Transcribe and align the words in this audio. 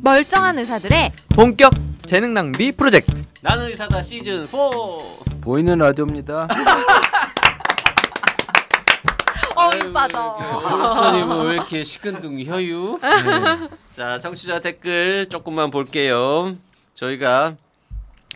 멀쩡한 0.00 0.58
의사들의 0.58 1.12
본격 1.34 1.72
재능 2.06 2.32
낭비 2.34 2.72
프로젝트. 2.72 3.12
나는 3.40 3.66
의사다 3.66 4.02
시즌 4.02 4.46
4. 4.46 4.56
보이는 5.40 5.78
라디오입니다. 5.78 6.48
어이 9.56 9.92
빠져. 9.92 10.36
목사님은 10.40 11.46
왜 11.46 11.52
이렇게 11.54 11.82
시큰둥 11.82 12.40
혀유? 12.44 12.98
네. 13.02 13.68
자, 13.94 14.18
청취자 14.20 14.60
댓글 14.60 15.26
조금만 15.28 15.70
볼게요. 15.70 16.54
저희가 16.94 17.54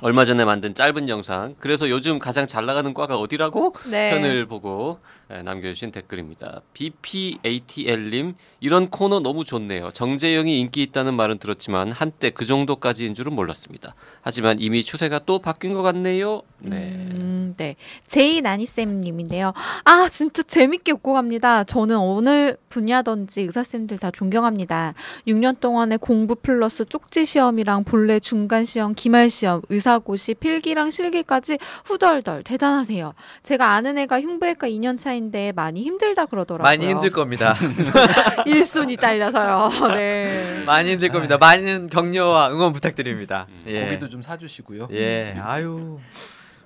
얼마 0.01 0.25
전에 0.25 0.45
만든 0.45 0.75
짧은 0.75 1.09
영상. 1.09 1.55
그래서 1.61 1.89
요즘 1.89 2.19
가장 2.19 2.49
잘 2.49 2.67
나가는 2.67 2.93
과가 2.93 3.17
어디라고? 3.19 3.75
네. 3.85 4.11
편을 4.11 4.47
보고 4.47 4.99
예, 5.01 5.07
남겨주신 5.43 5.93
댓글입니다. 5.93 6.63
BPATL님 6.75 8.35
이런 8.61 8.91
코너 8.91 9.21
너무 9.21 9.45
좋네요. 9.45 9.91
정재영이 9.93 10.61
인기 10.61 10.83
있다는 10.83 11.15
말은 11.15 11.39
들었지만 11.39 11.91
한때 11.93 12.31
그 12.31 12.45
정도까지인 12.45 13.15
줄은 13.15 13.33
몰랐습니다. 13.33 13.95
하지만 14.21 14.61
이미 14.61 14.85
추세가 14.85 15.19
또 15.19 15.39
바뀐 15.39 15.73
것 15.73 15.83
같네요. 15.83 16.43
네. 16.59 16.77
음, 16.77 17.55
네. 17.57 17.77
제이 18.07 18.41
나니쌤님인데요. 18.41 19.53
아, 19.85 20.09
진짜 20.11 20.43
재밌게 20.43 20.93
웃고 20.93 21.15
갑니다. 21.15 21.65
저는 21.65 21.97
어느 21.97 22.55
분야든지 22.69 23.43
의사쌤들 23.43 23.99
다 23.99 24.11
존경합니다. 24.11 24.95
6년 25.27 25.61
동안의 25.61 25.99
공부 25.99 26.35
플러스 26.35 26.85
쪽지 26.85 27.25
시험이랑 27.25 27.85
본래 27.85 28.21
중간 28.21 28.65
시험, 28.65 28.95
기말 28.95 29.31
시험, 29.31 29.63
의사고시, 29.69 30.35
필기랑 30.35 30.91
실기까지 30.91 31.59
후덜덜 31.85 32.43
대단하세요. 32.43 33.15
제가 33.43 33.73
아는 33.73 33.99
애가 33.99 34.21
흉부외과 34.21 34.69
2년 34.69 34.99
차인 34.99 35.22
데 35.31 35.53
많이 35.53 35.83
힘들다 35.85 36.27
그러더라고요. 36.27 36.65
많이 36.65 36.89
힘들 36.89 37.11
겁니다. 37.11 37.55
1순위 38.47 38.99
딸려서요. 38.99 39.89
네. 39.95 40.63
많이 40.67 40.91
힘들 40.93 41.09
겁니다. 41.11 41.39
많은 41.39 41.89
격려와 41.89 42.51
응원 42.51 42.73
부탁드립니다. 42.73 43.47
예. 43.67 43.85
고기도 43.85 44.09
좀 44.09 44.21
사주시고요. 44.23 44.89
예. 44.93 45.37
아유. 45.43 45.99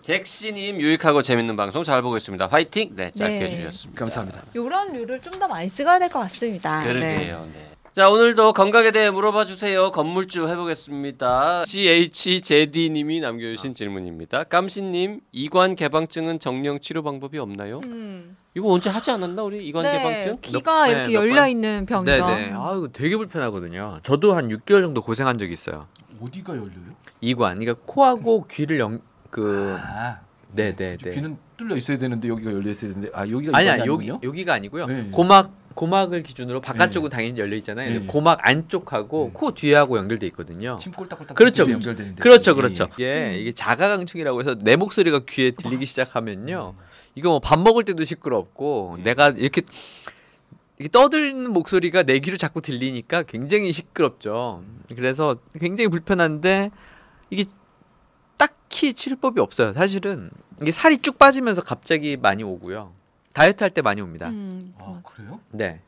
잭시님 0.02 0.80
유익하고 0.80 1.22
재밌는 1.22 1.56
방송 1.56 1.82
잘 1.82 2.00
보고 2.00 2.16
있습니다. 2.16 2.46
화이팅! 2.46 2.90
네, 2.94 3.10
짧게 3.10 3.38
네. 3.40 3.48
주셨습니다. 3.50 3.98
감사합니다. 3.98 4.42
요런 4.54 4.92
류를 4.92 5.20
좀 5.20 5.36
더 5.40 5.48
많이 5.48 5.68
찍어야 5.68 5.98
될 5.98 6.08
것 6.08 6.20
같습니다. 6.20 6.82
네. 6.84 6.92
그러게요. 6.92 7.48
네. 7.52 7.66
자 7.92 8.08
오늘도 8.10 8.52
건강에 8.52 8.90
대해 8.90 9.10
물어봐 9.10 9.46
주세요. 9.46 9.90
건물주 9.90 10.48
해보겠습니다. 10.48 11.64
CHJD님이 11.66 13.20
남겨주신 13.20 13.74
질문입니다. 13.74 14.44
깜신님 14.44 15.20
이관 15.32 15.74
개방증은 15.74 16.38
정령 16.38 16.80
치료 16.80 17.02
방법이 17.02 17.38
없나요? 17.38 17.80
음. 17.86 18.36
이거 18.56 18.72
언제 18.72 18.88
하지 18.88 19.10
않았나 19.10 19.42
우리 19.42 19.66
이관 19.66 19.82
네, 19.82 19.98
개방증? 19.98 20.38
귀가 20.40 20.84
몇- 20.86 20.88
이렇게 20.90 21.02
네, 21.08 21.12
몇 21.12 21.14
열려 21.20 21.34
번? 21.42 21.50
있는 21.50 21.84
병이죠. 21.84 22.26
네네. 22.26 22.52
아 22.54 22.72
이거 22.74 22.88
되게 22.90 23.14
불편하거든요. 23.18 24.00
저도 24.02 24.34
한 24.34 24.48
6개월 24.48 24.80
정도 24.80 25.02
고생한 25.02 25.36
적이 25.36 25.52
있어요. 25.52 25.86
어디가 26.22 26.54
열려요? 26.54 26.70
이관. 27.20 27.58
그러니까 27.58 27.78
코하고 27.84 28.46
귀를 28.50 28.80
연 28.80 29.02
그. 29.30 29.76
아, 29.78 30.20
네네네. 30.52 30.96
귀는 31.12 31.36
뚫려 31.58 31.76
있어야 31.76 31.98
되는데 31.98 32.28
여기가 32.28 32.50
열려 32.50 32.70
있어야 32.70 32.94
되는데 32.94 33.10
아 33.14 33.28
여기가 33.28 33.58
아니야 33.58 33.84
여기? 33.84 34.08
여기가 34.08 34.54
아니고요. 34.54 34.86
네. 34.86 35.08
고막 35.12 35.50
고막을 35.74 36.22
기준으로 36.22 36.62
바깥쪽은 36.62 37.10
당연히 37.10 37.38
열려 37.38 37.54
있잖아요. 37.56 38.00
네. 38.00 38.06
고막 38.06 38.38
안쪽하고 38.40 39.24
네. 39.26 39.30
코 39.34 39.52
뒤하고 39.52 39.98
연결돼 39.98 40.26
있거든요. 40.28 40.78
침 40.80 40.90
꼴딱꼴딱 40.92 41.36
그렇죠. 41.36 41.70
연결되는데. 41.70 42.22
그렇죠, 42.22 42.52
예, 42.52 42.54
그렇죠. 42.54 42.88
예. 43.00 43.04
예, 43.34 43.38
이게 43.38 43.52
자가강층이라고 43.52 44.40
해서 44.40 44.54
내 44.58 44.76
목소리가 44.76 45.20
귀에 45.28 45.50
들리기 45.50 45.84
시작하면요. 45.84 46.72
이거 47.16 47.30
뭐 47.30 47.40
밥 47.40 47.58
먹을 47.58 47.84
때도 47.84 48.04
시끄럽고 48.04 48.98
내가 49.02 49.30
이렇게 49.30 49.62
이렇게 50.78 50.90
떠드는 50.92 51.50
목소리가 51.52 52.02
내 52.04 52.18
귀로 52.20 52.36
자꾸 52.36 52.60
들리니까 52.60 53.22
굉장히 53.24 53.72
시끄럽죠. 53.72 54.62
그래서 54.94 55.36
굉장히 55.58 55.88
불편한데 55.88 56.70
이게 57.30 57.44
딱히 58.36 58.92
치료법이 58.92 59.40
없어요. 59.40 59.72
사실은 59.72 60.30
이게 60.60 60.70
살이 60.70 60.98
쭉 60.98 61.18
빠지면서 61.18 61.62
갑자기 61.62 62.16
많이 62.18 62.42
오고요. 62.42 62.92
다이어트 63.32 63.64
할 63.64 63.70
때 63.70 63.80
많이 63.82 64.00
옵니다. 64.02 64.28
음, 64.28 64.74
아 64.78 65.00
그래요? 65.04 65.40
네. 65.50 65.80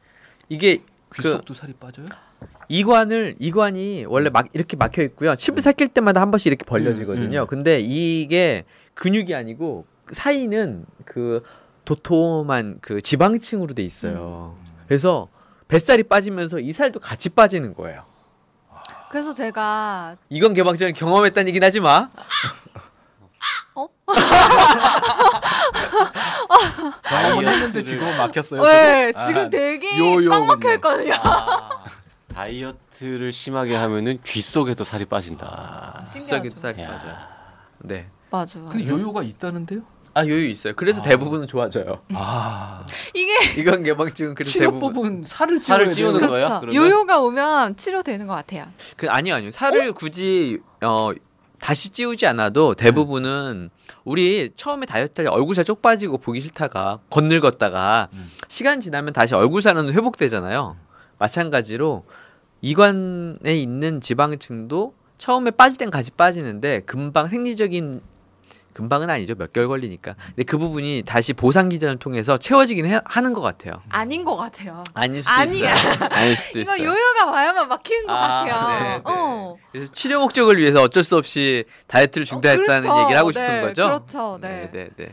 이게 0.49 0.83
귀그 1.15 1.31
속도 1.33 1.53
살이 1.55 1.75
빠져요? 1.75 2.07
이관을 2.69 3.37
이관이 3.39 4.07
원래 4.07 4.31
막 4.31 4.47
이렇게 4.55 4.77
막혀 4.77 5.03
있고요. 5.03 5.37
침을 5.37 5.61
삼킬 5.61 5.89
때마다 5.89 6.21
한 6.23 6.31
번씩 6.31 6.47
이렇게 6.47 6.65
벌려지거든요. 6.65 7.41
음, 7.41 7.43
음. 7.43 7.47
근데 7.47 7.81
이게 7.81 8.65
근육이 8.95 9.35
아니고 9.35 9.87
사이는 10.13 10.85
그 11.05 11.43
도톰한 11.85 12.79
그 12.81 13.01
지방층으로 13.01 13.75
돼 13.75 13.83
있어요. 13.83 14.57
그래서 14.87 15.29
뱃살이 15.69 16.03
빠지면서 16.05 16.61
이 16.61 16.73
살도 16.73 17.01
같이 17.01 17.29
빠지는 17.29 17.75
거예요. 17.75 18.05
그래서 19.11 19.33
제가 19.35 20.17
이건 20.29 20.55
개방전을 20.55 20.93
경험했다는 20.93 21.49
얘기는 21.49 21.65
하지 21.67 21.81
마. 21.81 22.09
경험은 27.09 27.49
했는데 27.49 27.83
지금 27.83 28.07
막혔어요. 28.17 28.63
네? 28.63 29.13
지금 29.27 29.47
아, 29.47 29.49
되게 29.51 29.99
요요군요. 29.99 30.31
꽉 30.31 30.47
막혀 30.47 30.75
있거든요. 30.75 31.13
아, 31.23 31.85
다이어트를 32.35 33.33
심하게 33.33 33.77
하면은 33.77 34.19
귀 34.25 34.41
속에도 34.41 34.85
살이 34.85 35.05
빠진다. 35.05 36.05
뱃살이 36.05 36.51
신기하죠. 36.51 36.61
살이 36.61 36.83
야. 36.83 36.89
빠져. 36.89 37.07
네. 37.79 38.11
맞아, 38.31 38.59
맞아. 38.59 38.73
근데 38.73 38.89
요요가 38.89 39.23
있다는데요? 39.23 39.81
아 40.19 40.27
여유 40.27 40.49
있어요. 40.49 40.73
그래서 40.75 41.01
아. 41.01 41.03
대부분은 41.03 41.47
좋아져요. 41.47 42.01
아 42.13 42.85
이게 43.15 43.33
이건 43.61 43.85
개방증은 43.85 44.35
그래서 44.35 44.59
대부분 44.59 44.91
치료법은 44.91 45.25
살을 45.25 45.61
살을 45.61 45.91
찌우는? 45.93 46.21
거야? 46.27 46.29
그렇죠. 46.49 46.61
그러면? 46.61 46.75
요요가 46.75 47.21
오면 47.21 47.77
치료되는 47.77 48.27
것 48.27 48.35
같아요. 48.35 48.65
그 48.97 49.09
아니요 49.09 49.35
아니요 49.37 49.51
살을 49.53 49.93
굳이 49.93 50.59
어 50.83 51.13
다시 51.61 51.91
찌우지 51.91 52.27
않아도 52.27 52.75
대부분은 52.75 53.71
우리 54.05 54.51
처음에 54.57 54.87
다이어트 54.87 55.21
할때 55.21 55.31
얼굴 55.31 55.55
살 55.55 55.65
쪽 55.65 55.83
빠지고 55.83 56.19
보기 56.19 56.41
싫다가 56.41 56.99
건늙었다가 57.11 58.09
음. 58.13 58.31
시간 58.49 58.81
지나면 58.81 59.13
다시 59.13 59.35
얼굴 59.35 59.63
살은 59.63 59.93
회복되잖아요. 59.93 60.77
마찬가지로 61.19 62.05
이관에 62.61 63.57
있는 63.57 64.01
지방층도 64.01 64.95
처음에 65.19 65.51
빠질 65.53 65.79
땐 65.79 65.91
같이 65.91 66.11
빠지는데 66.13 66.81
금방 66.87 67.29
생리적인 67.29 68.01
금방은 68.79 69.11
아니죠 69.11 69.35
몇 69.35 69.53
개월 69.53 69.67
걸리니까 69.67 70.15
근데 70.29 70.45
그 70.45 70.57
부분이 70.57 71.03
다시 71.05 71.33
보상 71.33 71.69
기전을 71.69 71.97
통해서 71.99 72.39
채워지긴 72.39 72.87
해- 72.87 73.01
하는 73.05 73.33
것 73.33 73.41
같아요. 73.41 73.83
아닌 73.89 74.25
것 74.25 74.37
같아요. 74.37 74.85
아닐 74.95 75.21
수도 75.21 75.35
아니야. 75.35 75.75
있어요. 75.75 75.95
아닐 76.13 76.37
수도 76.37 76.61
이거 76.61 76.77
있어요. 76.77 76.89
요요가 76.91 77.27
와야만 77.27 77.69
막히는 77.69 78.07
것 78.07 78.13
아, 78.13 78.45
같아요. 78.45 78.69
네, 78.79 78.89
네. 78.99 79.03
어. 79.05 79.57
그래서 79.73 79.93
치료 79.93 80.21
목적을 80.21 80.59
위해서 80.59 80.81
어쩔 80.81 81.03
수 81.03 81.17
없이 81.17 81.65
다이어트를 81.89 82.25
중단했다는 82.25 82.83
그렇죠. 82.83 83.01
얘기를 83.03 83.19
하고 83.19 83.33
싶은 83.33 83.47
네, 83.49 83.61
거죠. 83.63 83.83
그렇죠. 83.87 84.39
네. 84.41 84.71
네, 84.73 84.89
네. 84.97 85.09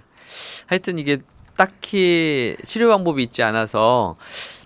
하여튼 0.67 0.99
이게 0.99 1.17
딱히 1.57 2.55
치료 2.67 2.89
방법이 2.89 3.23
있지 3.23 3.41
않아서 3.41 4.15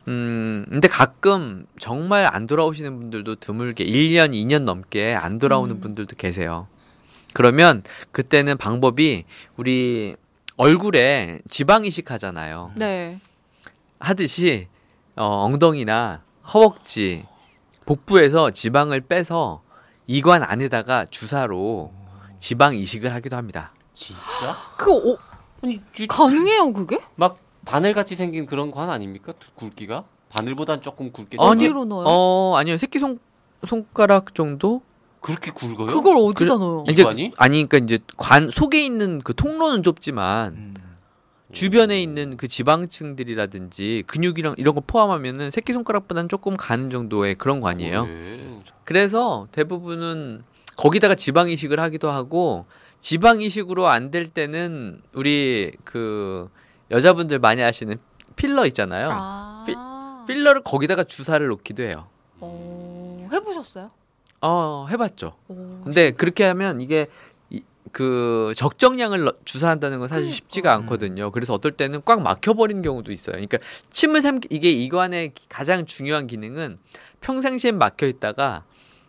음, 0.10 0.66
근데 0.70 0.90
가끔 0.90 1.66
정말 1.80 2.26
안 2.26 2.48
돌아오시는 2.48 3.00
분들도 3.00 3.36
드물게 3.36 3.86
1년, 3.86 4.34
2년 4.34 4.64
넘게 4.64 5.14
안 5.16 5.38
돌아오는 5.38 5.74
음. 5.76 5.80
분들도 5.80 6.18
계세요. 6.18 6.68
그러면 7.44 7.83
그때는 8.11 8.57
방법이 8.57 9.23
우리 9.55 10.17
얼굴에 10.57 11.39
지방 11.47 11.85
이식하잖아요. 11.85 12.73
네. 12.75 13.17
하듯이 13.97 14.67
어, 15.16 15.45
엉덩이나 15.45 16.22
허벅지, 16.53 17.23
복부에서 17.85 18.51
지방을 18.51 19.00
빼서 19.00 19.61
이관 20.05 20.44
안에다가 20.44 21.05
주사로 21.09 21.94
지방 22.39 22.75
이식을 22.75 23.13
하기도 23.13 23.38
합니다. 23.38 23.71
진짜? 23.94 24.57
그 24.77 24.91
오, 24.91 25.17
아니 25.63 25.81
귀- 25.94 26.07
가능해요, 26.07 26.73
그게? 26.73 27.00
막 27.16 27.38
바늘 27.63 27.94
같이 27.94 28.17
생긴 28.17 28.47
그런 28.47 28.69
관 28.69 28.89
아닙니까? 28.89 29.31
굵기가? 29.56 30.03
바늘보단 30.27 30.81
조금 30.81 31.13
굵게 31.13 31.38
어디로 31.39 31.85
넣어요? 31.85 32.03
어 32.06 32.56
아니요 32.57 32.77
새끼 32.77 33.00
손 33.00 33.18
손가락 33.65 34.35
정도 34.35 34.81
그렇게 35.21 35.51
굵어요? 35.51 35.88
그걸 35.88 36.18
어디다 36.18 36.57
그래- 36.57 36.66
넣어요? 36.66 36.86
이- 36.88 36.92
이제? 36.92 37.31
아니 37.38 37.68
그러니까 37.68 37.77
이제 37.80 38.00
관 38.18 38.50
속에 38.50 38.83
있는 38.83 39.19
그 39.21 39.33
통로는 39.36 39.83
좁지만 39.83 40.54
음. 40.54 40.74
주변에 41.51 42.01
있는 42.01 42.38
그 42.38 42.48
지방층들이라든지 42.48 44.04
근육이랑 44.07 44.56
이런 44.57 44.75
거 44.75 44.81
포함하면은 44.86 45.51
새끼 45.51 45.74
손가락보다는 45.74 46.30
조금 46.30 46.56
가는 46.56 46.89
정도의 46.89 47.36
그런 47.36 47.60
관이에요. 47.60 48.06
그래. 48.06 48.39
그래서 48.83 49.48
대부분은 49.51 50.44
거기다가 50.77 51.16
지방 51.16 51.50
이식을 51.50 51.80
하기도 51.80 52.10
하고 52.12 52.66
지방 53.00 53.42
이식으로 53.42 53.88
안 53.88 54.12
될 54.12 54.27
때는 54.27 55.01
우리 55.13 55.71
그 55.83 56.50
여자분들 56.92 57.39
많이 57.39 57.62
하시는 57.62 57.98
필러 58.36 58.66
있잖아요. 58.68 59.10
아. 59.12 60.25
필러를 60.27 60.62
거기다가 60.63 61.04
주사를 61.04 61.45
놓기도 61.48 61.83
해요. 61.83 62.07
어, 62.39 63.27
해보셨어요? 63.31 63.89
어, 64.41 64.88
해봤죠. 64.89 65.36
오, 65.47 65.81
근데 65.83 66.12
그렇게 66.12 66.44
하면 66.45 66.80
이게 66.81 67.07
이- 67.50 67.63
그 67.91 68.53
적정량을 68.56 69.24
넣- 69.25 69.45
주사한다는 69.45 70.00
건 70.00 70.07
사실 70.07 70.24
그러니까. 70.24 70.36
쉽지가 70.36 70.74
않거든요. 70.75 71.31
그래서 71.31 71.53
어떨 71.53 71.71
때는 71.74 72.01
꽉 72.06 72.21
막혀버리는 72.21 72.81
경우도 72.81 73.12
있어요. 73.12 73.33
그러니까 73.33 73.57
침을 73.91 74.21
삼 74.21 74.39
이게 74.50 74.71
이관의 74.71 75.33
가장 75.50 75.86
중요한 75.86 76.27
기능은 76.27 76.80
평상시엔 77.21 77.77
막혀 77.77 78.07
있다가 78.07 78.63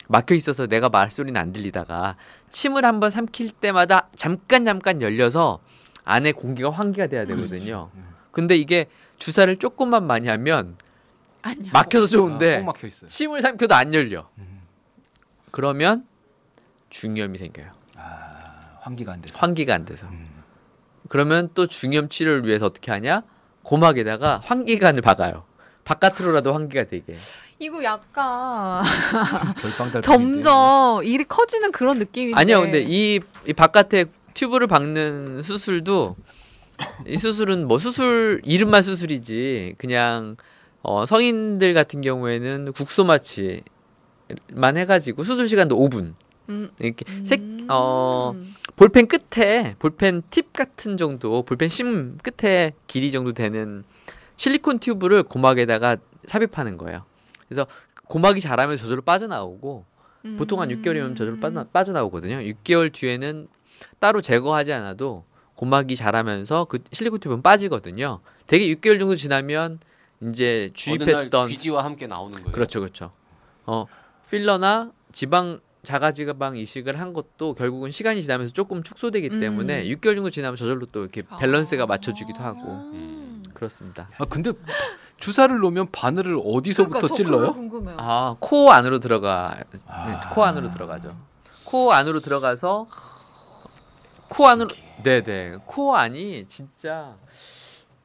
막혀 0.08 0.34
있어서 0.34 0.66
내가 0.66 0.88
말소리는 0.88 1.40
안 1.40 1.52
들리다가 1.52 2.16
침을 2.48 2.84
한번 2.84 3.10
삼킬 3.10 3.50
때마다 3.50 4.08
잠깐 4.16 4.64
잠깐 4.64 5.00
열려서 5.02 5.60
안에 6.04 6.32
공기가 6.32 6.70
환기가 6.70 7.06
돼야 7.06 7.24
되거든요. 7.26 7.90
음. 7.94 8.08
근데 8.32 8.56
이게 8.56 8.86
주사를 9.18 9.54
조금만 9.58 10.06
많이 10.06 10.26
하면. 10.28 10.76
막혀서 11.72 12.04
아, 12.04 12.06
좋은데 12.08 12.58
막혀 12.62 12.86
있어요. 12.88 13.08
침을 13.08 13.40
삼켜도 13.40 13.74
안 13.74 13.94
열려. 13.94 14.28
음. 14.38 14.49
그러면 15.50 16.06
중염이 16.90 17.38
생겨요. 17.38 17.70
아, 17.96 18.78
환기가 18.80 19.12
안 19.12 19.22
돼서. 19.22 19.38
환기가 19.38 19.74
안 19.74 19.84
돼서. 19.84 20.06
음. 20.08 20.28
그러면 21.08 21.50
또 21.54 21.66
중염 21.66 22.08
치료를 22.08 22.46
위해서 22.46 22.66
어떻게 22.66 22.92
하냐? 22.92 23.22
고막에다가 23.62 24.40
환기관을 24.44 25.02
박아요. 25.02 25.44
바깥으로라도 25.84 26.54
환기가 26.54 26.84
되게. 26.84 27.14
이거 27.58 27.82
약간. 27.82 28.82
점점 30.02 31.04
일이 31.04 31.24
커지는 31.24 31.72
그런 31.72 31.98
느낌인데. 31.98 32.40
아니요, 32.40 32.60
근데 32.60 32.84
이, 32.86 33.20
이 33.46 33.52
바깥에 33.52 34.06
튜브를 34.34 34.66
박는 34.66 35.42
수술도 35.42 36.16
이 37.06 37.16
수술은 37.16 37.66
뭐 37.66 37.78
수술 37.78 38.40
이름만 38.44 38.82
수술이지 38.82 39.74
그냥 39.78 40.36
어, 40.82 41.04
성인들 41.06 41.74
같은 41.74 42.00
경우에는 42.00 42.72
국소 42.72 43.04
마취 43.04 43.62
만 44.52 44.76
해가지고 44.76 45.24
수술 45.24 45.48
시간도 45.48 45.78
5분 45.78 46.14
음. 46.48 46.70
이렇게 46.78 47.04
음. 47.08 47.24
색, 47.24 47.40
어, 47.68 48.34
볼펜 48.76 49.06
끝에 49.06 49.76
볼펜 49.78 50.22
팁 50.30 50.52
같은 50.52 50.96
정도 50.96 51.42
볼펜 51.42 51.68
심 51.68 52.18
끝에 52.18 52.72
길이 52.86 53.10
정도 53.12 53.32
되는 53.32 53.84
실리콘 54.36 54.78
튜브를 54.78 55.22
고막에다가 55.22 55.98
삽입하는 56.26 56.76
거예요. 56.76 57.04
그래서 57.48 57.66
고막이 58.06 58.40
자라면 58.40 58.76
저절로 58.76 59.02
빠져나오고 59.02 59.84
보통 60.36 60.60
한 60.60 60.68
6개월이면 60.68 61.16
저절로 61.16 61.38
빠져, 61.40 61.64
빠져나오거든요. 61.64 62.36
6개월 62.36 62.92
뒤에는 62.92 63.48
따로 63.98 64.20
제거하지 64.20 64.72
않아도 64.72 65.24
고막이 65.54 65.96
자라면서 65.96 66.64
그 66.64 66.78
실리콘 66.92 67.20
튜브는 67.20 67.42
빠지거든요. 67.42 68.20
되게 68.46 68.66
6개월 68.74 68.98
정도 68.98 69.14
지나면 69.14 69.78
이제 70.22 70.70
주입했던 70.74 71.48
귀지와 71.48 71.84
함께 71.84 72.06
나오는 72.06 72.32
거예요. 72.32 72.52
그렇죠, 72.52 72.80
그렇죠. 72.80 73.12
어 73.66 73.86
필러나 74.30 74.92
지방 75.12 75.60
자가지방 75.82 76.56
이식을 76.56 77.00
한 77.00 77.12
것도 77.12 77.54
결국은 77.54 77.90
시간이 77.90 78.22
지나면서 78.22 78.52
조금 78.52 78.82
축소되기 78.82 79.30
음. 79.32 79.40
때문에 79.40 79.84
6개월 79.86 80.14
정도 80.14 80.30
지나면 80.30 80.56
저절로 80.56 80.86
또 80.86 81.00
이렇게 81.00 81.22
밸런스가 81.38 81.86
맞춰지기도 81.86 82.40
하고 82.40 82.60
음. 82.92 83.42
그렇습니다. 83.54 84.08
아 84.18 84.24
근데 84.26 84.52
주사를 85.16 85.56
놓으면 85.58 85.90
바늘을 85.90 86.38
어디서부터 86.44 87.00
그러니까 87.00 87.14
찔러요? 87.16 87.52
궁금해요. 87.54 87.96
아코 87.98 88.70
안으로 88.70 89.00
들어가 89.00 89.56
네, 89.72 89.80
아. 89.86 90.30
코 90.32 90.44
안으로 90.44 90.70
들어가죠. 90.70 91.16
코 91.64 91.92
안으로 91.92 92.20
들어가서 92.20 92.86
코 94.28 94.46
안으로 94.46 94.68
네네 95.02 95.58
코 95.66 95.96
안이 95.96 96.46
진짜 96.48 97.16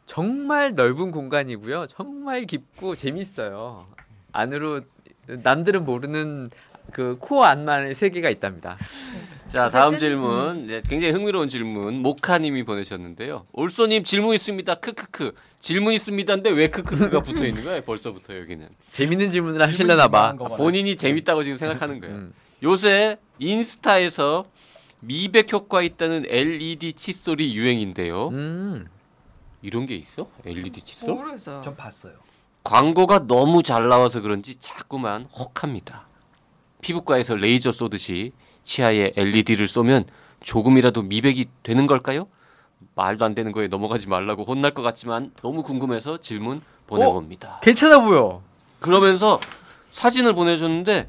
정말 0.06 0.75
넓은 0.75 1.12
공간이고요. 1.12 1.88
정말 1.88 2.45
깊고 2.45 2.95
재밌어요. 2.95 3.86
안으로 4.31 4.81
남들은 5.27 5.86
모르는 5.86 6.50
그코 6.92 7.44
안만의 7.44 7.95
세계가 7.95 8.30
있답니다. 8.30 8.77
자 9.51 9.69
다음 9.69 9.98
질문 9.98 10.68
네, 10.68 10.81
굉장히 10.88 11.13
흥미로운 11.13 11.48
질문 11.48 12.01
모카님이 12.01 12.63
보내셨는데요. 12.63 13.45
올소님 13.54 14.04
질문 14.04 14.36
있습니다. 14.36 14.75
크크크 14.75 15.33
질문 15.60 15.94
있습니다인데 15.94 16.51
왜 16.51 16.69
크크크가 16.69 17.22
붙어 17.24 17.45
있는 17.45 17.63
거예요? 17.63 17.81
벌써부터 17.81 18.38
여기는 18.38 18.69
재밌는 18.92 19.31
질문을 19.31 19.62
하실려나 19.68 20.07
봐. 20.10 20.36
거 20.36 20.44
봐라. 20.45 20.56
본인이 20.57 20.95
재밌다고 20.95 21.44
지금 21.44 21.57
생각하는 21.57 22.00
거예요. 22.00 22.16
음. 22.16 22.33
요새 22.63 23.18
인스타에서 23.39 24.45
미백 25.00 25.51
효과 25.54 25.81
있다는 25.81 26.25
LED 26.28 26.94
칫솔이 26.94 27.56
유행인데요. 27.56 28.30
음. 28.30 28.88
이런 29.62 29.86
게 29.88 29.95
있어? 29.95 30.30
LED 30.45 30.81
칫솔? 30.81 31.16
모르겠어요. 31.16 31.62
전 31.62 31.75
봤어요. 31.75 32.13
광고가 32.66 33.28
너무 33.28 33.62
잘 33.64 33.88
나와서 33.88 34.22
그런지 34.22 34.56
자꾸만 34.56 35.28
혹합니다. 35.32 36.08
피부과에서 36.82 37.36
레이저 37.36 37.72
쏘듯이 37.72 38.34
치아에 38.64 39.14
LED를 39.16 39.68
쏘면 39.68 40.06
조금이라도 40.42 41.04
미백이 41.04 41.46
되는 41.62 41.86
걸까요? 41.86 42.28
말도 42.96 43.24
안 43.24 43.36
되는 43.36 43.52
거에 43.52 43.68
넘어가지 43.68 44.08
말라고 44.10 44.44
혼날 44.44 44.72
것 44.72 44.82
같지만 44.82 45.32
너무 45.44 45.62
궁금해서 45.62 46.18
질문 46.18 46.60
보내봅니다. 46.88 47.60
괜찮아 47.62 48.00
보여. 48.00 48.42
그러면서 48.80 49.40
사진을 49.92 50.34
보내줬는데 50.34 51.08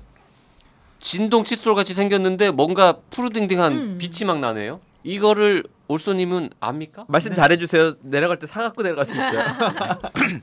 진동 1.00 1.44
칫솔 1.44 1.74
같이 1.74 1.94
생겼는데 1.94 2.50
뭔가 2.50 2.98
푸르딩딩한 3.10 3.72
음. 3.72 3.98
빛이 3.98 4.26
막 4.26 4.40
나네요. 4.40 4.80
이거를 5.04 5.64
올소님은 5.88 6.50
압니까? 6.60 7.06
말씀 7.08 7.34
잘해주세요. 7.34 7.94
내려갈 8.02 8.38
때 8.38 8.46
사갖고 8.46 8.82
내려갈 8.82 9.06
수 9.06 9.12
있어요. 9.12 9.44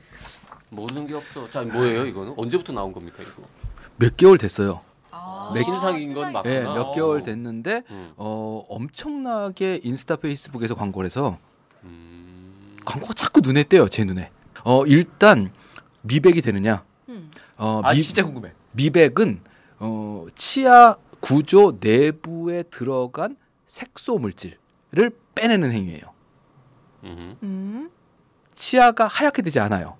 모르는 0.70 1.06
게 1.06 1.14
없어. 1.14 1.48
자 1.50 1.62
뭐예요 1.62 2.06
이거는? 2.06 2.34
언제부터 2.36 2.72
나온 2.72 2.92
겁니까 2.92 3.22
이거? 3.22 3.42
몇 3.96 4.16
개월 4.16 4.38
됐어요. 4.38 4.80
아, 5.10 5.52
네, 5.54 5.62
신상인 5.62 6.12
건 6.12 6.32
맞구나. 6.32 6.54
예, 6.54 6.64
아. 6.64 6.74
몇 6.74 6.92
개월 6.92 7.22
됐는데 7.22 7.82
음. 7.90 8.12
어 8.16 8.64
엄청나게 8.68 9.80
인스타 9.84 10.16
페이스북에서 10.16 10.74
광고를 10.74 11.06
해서 11.06 11.38
음. 11.84 12.76
광고가 12.84 13.14
자꾸 13.14 13.40
눈에 13.40 13.62
띄어요 13.64 13.88
제 13.88 14.04
눈에. 14.04 14.30
어 14.64 14.84
일단 14.86 15.52
미백이 16.02 16.42
되느냐? 16.42 16.84
음. 17.08 17.30
어아 17.56 17.92
미, 17.94 18.02
진짜 18.02 18.24
궁금해. 18.24 18.52
미백은 18.72 19.40
어 19.78 20.26
치아 20.34 20.96
구조 21.20 21.78
내부에 21.80 22.64
들어간 22.64 23.36
색소 23.66 24.18
물질을 24.18 25.10
빼내는 25.34 25.70
행위예요. 25.70 26.02
음. 27.04 27.36
음. 27.42 27.90
치아가 28.56 29.06
하얗게 29.06 29.42
되지 29.42 29.60
않아요. 29.60 29.96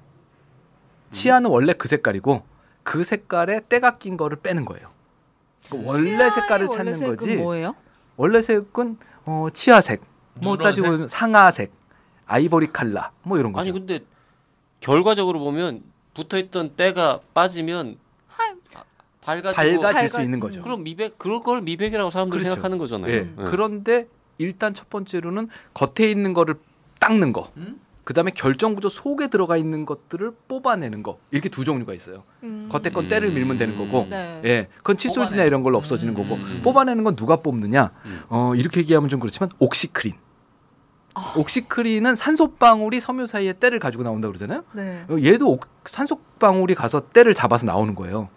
치아는 1.15 1.49
원래 1.51 1.73
그 1.73 1.89
색깔이고 1.89 2.43
그 2.83 3.05
색깔에 3.05 3.61
때가 3.69 3.99
낀 3.99 4.17
거를 4.17 4.39
빼는 4.41 4.65
거예요. 4.65 4.91
그 5.71 5.81
원래 5.85 6.29
색깔을 6.29 6.67
원래 6.71 6.93
찾는 6.93 7.17
거지. 7.17 7.37
뭐예요? 7.37 7.75
원래 8.17 8.43
색은 8.43 8.99
어, 9.25 9.47
치아색, 9.53 10.03
뭐? 10.35 10.57
따지고 10.59 10.89
보면 10.91 11.09
상아색, 11.09 11.73
아이보리 12.27 12.67
칼라, 12.73 13.13
뭐 13.23 13.39
이런 13.39 13.53
거죠. 13.53 13.63
아니 13.63 13.73
근데 13.73 14.01
결과적으로 14.81 15.39
보면 15.41 15.83
붙어있던 16.13 16.75
때가 16.77 17.21
빠지면 17.33 17.97
아, 18.37 18.55
밝아지고 19.23 19.81
밝아질 19.81 20.09
수 20.11 20.19
밝아- 20.19 20.23
있는 20.23 20.41
거죠. 20.41 20.63
그럼 20.63 20.85
미백 20.85 21.19
그럴 21.19 21.43
걸 21.43 21.63
미백이라고 21.63 22.11
사람들이 22.11 22.41
그렇죠. 22.43 22.55
생각하는 22.55 22.77
거잖아요. 22.79 23.11
예. 23.11 23.17
예. 23.17 23.35
그런데 23.37 24.07
일단 24.37 24.75
첫 24.75 24.91
번째로는 24.91 25.49
겉에 25.73 26.11
있는 26.11 26.35
거를 26.35 26.57
닦는 27.01 27.33
거. 27.33 27.51
음? 27.57 27.81
그다음에 28.05 28.31
결정 28.33 28.75
구조 28.75 28.89
속에 28.91 29.29
들어가 29.29 29.57
있는 29.57 29.87
것들을 29.87 30.31
뽑아내는 30.49 31.03
거. 31.03 31.19
이렇게 31.31 31.49
두 31.49 31.65
종류가 31.65 31.95
있어요. 31.95 32.25
음. 32.43 32.69
겉에 32.71 32.91
건 32.93 33.09
때를 33.09 33.31
밀면 33.31 33.57
되는 33.57 33.79
거고. 33.79 34.07
네. 34.11 34.43
예. 34.45 34.69
그건 34.79 34.99
칫솔지나 34.99 35.45
이런 35.45 35.63
걸로 35.63 35.79
없어지는 35.79 36.13
거고. 36.15 36.35
음. 36.35 36.61
뽑아내는 36.63 37.03
건 37.05 37.17
누가 37.17 37.37
뽑느냐? 37.37 37.91
음. 38.05 38.21
어, 38.29 38.53
이렇게 38.55 38.81
얘기하면 38.81 39.09
좀 39.09 39.21
그렇지만 39.21 39.49
옥시크린. 39.59 40.15
아. 41.15 41.33
옥시크린은 41.39 42.15
산소방울이 42.15 43.01
섬유 43.01 43.27
사이에 43.27 43.55
때를 43.55 43.79
가지고 43.79 44.03
나온다 44.05 44.29
그러잖아요. 44.29 44.65
네. 44.73 45.05
어, 45.09 45.17
얘도 45.19 45.49
옥- 45.51 45.67
산소방울이 45.87 46.75
가서 46.75 47.09
때를 47.09 47.33
잡아서 47.33 47.65
나오는 47.65 47.95
거예요. 47.95 48.29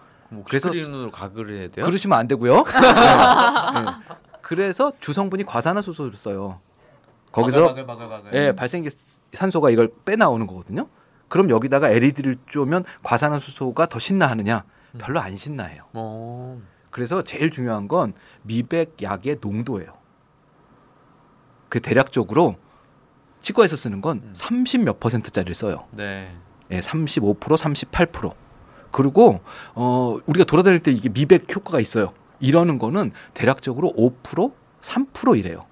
그래서- 0.45 0.69
가글을 1.11 1.57
해야 1.59 1.67
돼요? 1.71 1.85
그러시면 1.85 2.17
안 2.19 2.27
되고요. 2.27 2.63
네. 3.73 3.81
네. 3.81 3.91
그래서 4.41 4.93
주성분이 5.01 5.43
과산화수소를 5.45 6.13
써요. 6.13 6.59
거기서 7.31 7.67
바글, 7.67 7.85
바글, 7.85 8.09
바글. 8.09 8.33
예, 8.33 8.51
발생기 8.53 8.89
산소가 9.33 9.69
이걸 9.69 9.91
빼 10.05 10.15
나오는 10.15 10.45
거거든요. 10.47 10.87
그럼 11.27 11.49
여기다가 11.49 11.89
LED를 11.89 12.37
쪼면 12.47 12.85
과산화수소가 13.03 13.87
더 13.87 13.99
신나하느냐? 13.99 14.63
음. 14.93 14.97
별로 14.99 15.19
안 15.19 15.35
신나해요. 15.35 15.83
어. 15.93 16.61
그래서 16.89 17.23
제일 17.23 17.51
중요한 17.51 17.87
건 17.87 18.13
미백약의 18.43 19.37
농도예요. 19.41 19.93
그 21.69 21.81
대략적으로 21.81 22.55
치과에서 23.41 23.75
쓰는 23.75 24.01
건 24.01 24.21
음. 24.23 24.31
30 24.33 24.83
몇 24.83 24.99
퍼센트짜리를 24.99 25.53
써요. 25.53 25.85
네. 25.91 26.33
예, 26.71 26.79
35% 26.79 27.39
38%. 27.39 28.33
그리고 28.91 29.41
어 29.75 30.17
우리가 30.25 30.45
돌아다닐 30.45 30.79
때 30.79 30.91
이게 30.91 31.09
미백 31.09 31.53
효과가 31.53 31.79
있어요. 31.79 32.13
이러는 32.39 32.79
거는 32.79 33.11
대략적으로 33.33 33.93
5% 33.97 34.53
3% 34.81 35.37
이래요. 35.37 35.65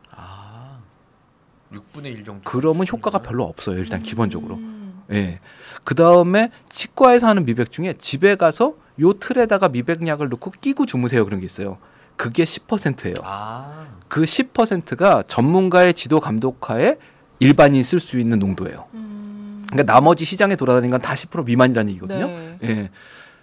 아. 1.76 1.82
6분의 1.94 2.06
1 2.06 2.24
정도. 2.24 2.42
그러면 2.44 2.86
효과가 2.92 3.20
별로 3.20 3.44
없어요. 3.44 3.78
일단 3.78 4.02
기본적으로. 4.02 4.56
음. 4.56 5.04
예. 5.12 5.40
그 5.84 5.94
다음에 5.96 6.50
치과에서 6.70 7.28
하는 7.28 7.46
미백 7.46 7.72
중에 7.72 7.94
집에 7.98 8.36
가서 8.36 8.76
요 9.02 9.14
틀에다가 9.14 9.70
미백약을 9.70 10.30
넣고 10.30 10.52
끼고 10.52 10.86
주무세요 10.86 11.26
그런 11.26 11.40
게 11.40 11.46
있어요. 11.46 11.78
그게 12.16 12.44
10%예요. 12.44 13.16
아. 13.24 13.88
그 14.08 14.24
10%가 14.24 15.24
전문가의 15.28 15.94
지도 15.94 16.20
감독하에 16.20 16.98
일반인이 17.40 17.84
쓸 17.84 18.00
수 18.00 18.18
있는 18.18 18.40
농도예요. 18.40 18.86
음. 18.94 19.66
그러니까 19.70 19.94
나머지 19.94 20.24
시장에 20.26 20.56
돌아다니는 20.56 20.92
건 20.92 21.02
다 21.02 21.14
10% 21.14 21.46
미만이라는 21.46 21.90
얘기거든요. 21.92 22.28
네. 22.28 22.58
예. 22.64 22.90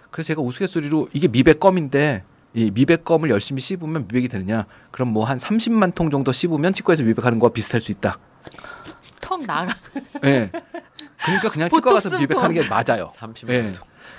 그래서 0.09 0.27
제가 0.27 0.41
우스갯소리로 0.41 1.09
이게 1.13 1.27
미백 1.27 1.59
껌인데 1.59 2.23
이 2.53 2.71
미백검을 2.71 3.29
열심히 3.29 3.61
씹으면 3.61 4.07
미백이 4.07 4.27
되느냐? 4.27 4.65
그럼 4.91 5.09
뭐 5.09 5.25
한 5.25 5.37
30만 5.37 5.95
통 5.95 6.09
정도 6.11 6.31
씹으면 6.31 6.73
치과에서 6.73 7.03
미백하는 7.03 7.39
거와 7.39 7.51
비슷할 7.51 7.81
수 7.81 7.91
있다. 7.91 8.17
턱 9.21 9.43
나가. 9.45 9.73
예. 10.25 10.51
그러니까 11.23 11.49
그냥 11.49 11.69
치과 11.69 11.93
가서 11.93 12.19
미백하는 12.19 12.53
게 12.53 12.67
맞아요. 12.67 13.11
30만 13.17 13.49
예. 13.49 13.61
원. 13.61 13.73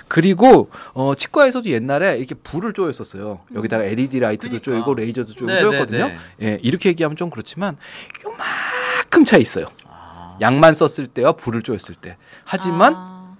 그리고 0.07 0.69
어, 0.93 1.13
치과에서도 1.15 1.69
옛날에 1.69 2.17
이렇게 2.17 2.35
불을 2.35 2.73
쪼였었어요. 2.73 3.41
여기다가 3.55 3.83
LED 3.85 4.19
라이트도 4.19 4.49
그러니까. 4.49 4.63
쪼이고 4.65 4.93
레이저도 4.95 5.33
쪼이고 5.33 5.53
네, 5.53 5.59
쪼였거든요. 5.61 6.07
네, 6.07 6.17
예, 6.43 6.59
이렇게 6.61 6.89
얘기하면 6.89 7.15
좀 7.15 7.29
그렇지만 7.29 7.77
요만큼 8.23 9.25
차이 9.25 9.41
있어요. 9.41 9.65
아. 9.87 10.37
약만 10.41 10.73
썼을 10.73 11.07
때와 11.07 11.33
불을 11.33 11.61
쪼였을 11.61 11.95
때. 11.95 12.17
하지만 12.43 12.93
아. 12.95 13.35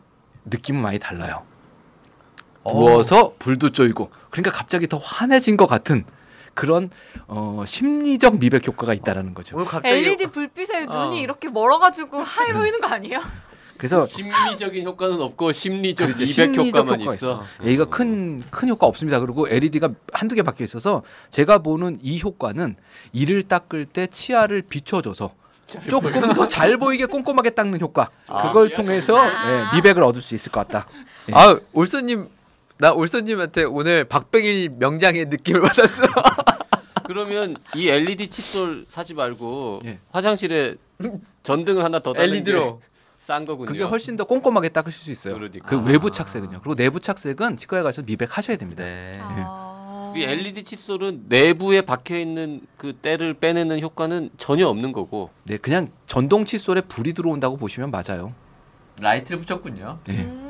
느낌은 0.45 0.81
많이 0.81 0.99
달라요. 0.99 1.43
어. 2.65 2.73
부어서 2.73 3.33
불도 3.39 3.69
쪼이고 3.71 4.09
그러니까 4.29 4.51
갑자기 4.51 4.87
더 4.87 4.97
환해진 4.97 5.55
것 5.55 5.67
같은 5.67 6.03
그런 6.53 6.89
어, 7.27 7.63
심리적 7.65 8.39
미백 8.39 8.67
효과가 8.67 8.93
있다라는 8.93 9.33
거죠. 9.33 9.57
LED 9.83 10.27
불빛에 10.27 10.85
어. 10.87 10.91
눈이 11.05 11.19
이렇게 11.21 11.49
멀어가지고 11.49 12.21
하얘 12.21 12.53
보이는 12.53 12.79
거 12.81 12.87
아니에요? 12.87 13.19
그래서 13.77 14.05
심리적인 14.05 14.85
효과는 14.87 15.21
없고 15.21 15.51
심리적 15.51 16.07
그렇죠. 16.07 16.23
미백 16.23 16.33
심리적 16.33 16.65
효과만 16.67 17.01
효과가 17.01 17.13
있어. 17.13 17.43
얘가 17.65 17.85
큰 17.85 18.41
큰 18.49 18.69
효과 18.69 18.87
없습니다. 18.87 19.19
그리고 19.19 19.47
LED가 19.49 19.89
한두 20.13 20.33
개 20.35 20.41
박혀 20.43 20.63
있어서 20.63 21.03
제가 21.29 21.57
보는 21.59 21.99
이 22.01 22.21
효과는 22.21 22.77
이를 23.11 23.43
닦을 23.43 23.85
때 23.85 24.07
치아를 24.07 24.61
비춰줘서 24.61 25.33
조금 25.89 26.11
더 26.33 26.45
잘 26.45 26.77
보이게 26.77 27.05
꼼꼼하게 27.05 27.49
닦는 27.49 27.81
효과. 27.81 28.09
아, 28.29 28.47
그걸? 28.47 28.73
통해서 28.73 29.17
아. 29.17 29.71
예, 29.73 29.75
미백을 29.75 30.03
얻을 30.03 30.21
수 30.21 30.35
있을 30.35 30.51
것 30.53 30.65
같다. 30.67 30.87
예. 31.29 31.33
아 31.33 31.59
올소님 31.73 32.29
나 32.77 32.91
올소님한테 32.91 33.63
오늘 33.63 34.03
박백일 34.05 34.71
명장의 34.77 35.25
느낌을 35.25 35.61
받았어. 35.61 36.03
그러면 37.07 37.55
이 37.75 37.87
LED 37.87 38.29
칫솔 38.29 38.85
사지 38.89 39.13
말고 39.13 39.81
예. 39.85 39.99
화장실에 40.11 40.75
전등을 41.43 41.83
하나 41.83 41.99
더 41.99 42.13
달는 42.13 42.37
LED로. 42.37 42.81
싼 43.17 43.45
거군요. 43.45 43.67
그게 43.67 43.81
훨씬 43.83 44.15
더 44.15 44.25
꼼꼼하게 44.25 44.69
닦으실 44.69 45.01
수 45.01 45.11
있어요. 45.11 45.33
그러니까. 45.33 45.67
그 45.67 45.79
외부 45.81 46.11
착색은요. 46.11 46.59
그리고 46.61 46.75
내부 46.75 46.99
착색은 46.99 47.57
치과에 47.57 47.81
가서 47.81 48.03
미백하셔야 48.03 48.57
됩니다. 48.57 48.83
네. 48.83 49.19
아. 49.19 50.13
이 50.15 50.23
LED 50.23 50.63
칫솔은 50.63 51.25
내부에 51.27 51.81
박혀 51.81 52.17
있는 52.17 52.61
그 52.77 52.93
때를 52.93 53.33
빼내는 53.33 53.81
효과는 53.81 54.29
전혀 54.37 54.67
없는 54.67 54.91
거고. 54.91 55.31
네, 55.43 55.57
그냥 55.57 55.89
전동 56.07 56.45
칫솔에 56.45 56.81
불이 56.81 57.13
들어온다고 57.13 57.57
보시면 57.57 57.89
맞아요. 57.89 58.33
라이트를 59.01 59.39
붙였군요. 59.39 59.99
네. 60.05 60.23
음. 60.23 60.44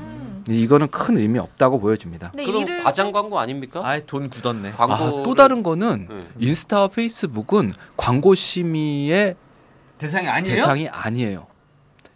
이거는 0.48 0.90
큰 0.90 1.18
의미 1.18 1.40
없다고 1.40 1.80
보여집니다. 1.80 2.30
근데 2.32 2.46
그럼 2.46 2.62
이를 2.62 2.84
과장 2.84 3.12
광고 3.12 3.40
아닙니까? 3.40 3.82
아이 3.84 4.06
돈 4.06 4.30
굳었네. 4.30 4.72
광고 4.74 4.94
아, 4.94 5.10
또 5.24 5.34
다른 5.36 5.64
거는 5.64 6.08
응. 6.10 6.24
인스타와 6.40 6.90
페이스북은 6.90 7.74
광고 7.98 8.36
심의의 8.36 9.36
대상이 9.98 10.28
아니에요? 10.28 10.56
대상이 10.56 10.88
아니에요. 10.90 11.48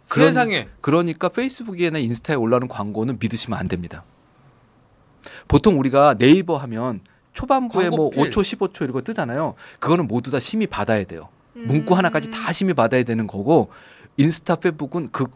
그런- 0.08 0.28
세상에. 0.28 0.68
그러니까 0.80 1.28
페이스북이나 1.28 1.98
인스타에 1.98 2.36
올라오는 2.36 2.68
광고는 2.68 3.18
믿으시면 3.20 3.58
안 3.58 3.68
됩니다. 3.68 4.04
보통 5.48 5.78
우리가 5.78 6.14
네이버 6.14 6.56
하면 6.56 7.00
초반부에 7.32 7.90
뭐 7.90 8.10
광고필. 8.10 8.30
5초, 8.30 8.42
15초 8.42 8.82
이런 8.82 8.92
거 8.92 9.02
뜨잖아요. 9.02 9.54
그거는 9.78 10.06
모두 10.08 10.30
다 10.30 10.40
심의 10.40 10.66
받아야 10.66 11.04
돼요. 11.04 11.28
문구 11.54 11.94
음. 11.94 11.98
하나까지 11.98 12.30
다 12.30 12.52
심의 12.52 12.74
받아야 12.74 13.02
되는 13.02 13.26
거고 13.26 13.70
인스타, 14.16 14.56
페이스북은 14.56 15.08
그 15.12 15.26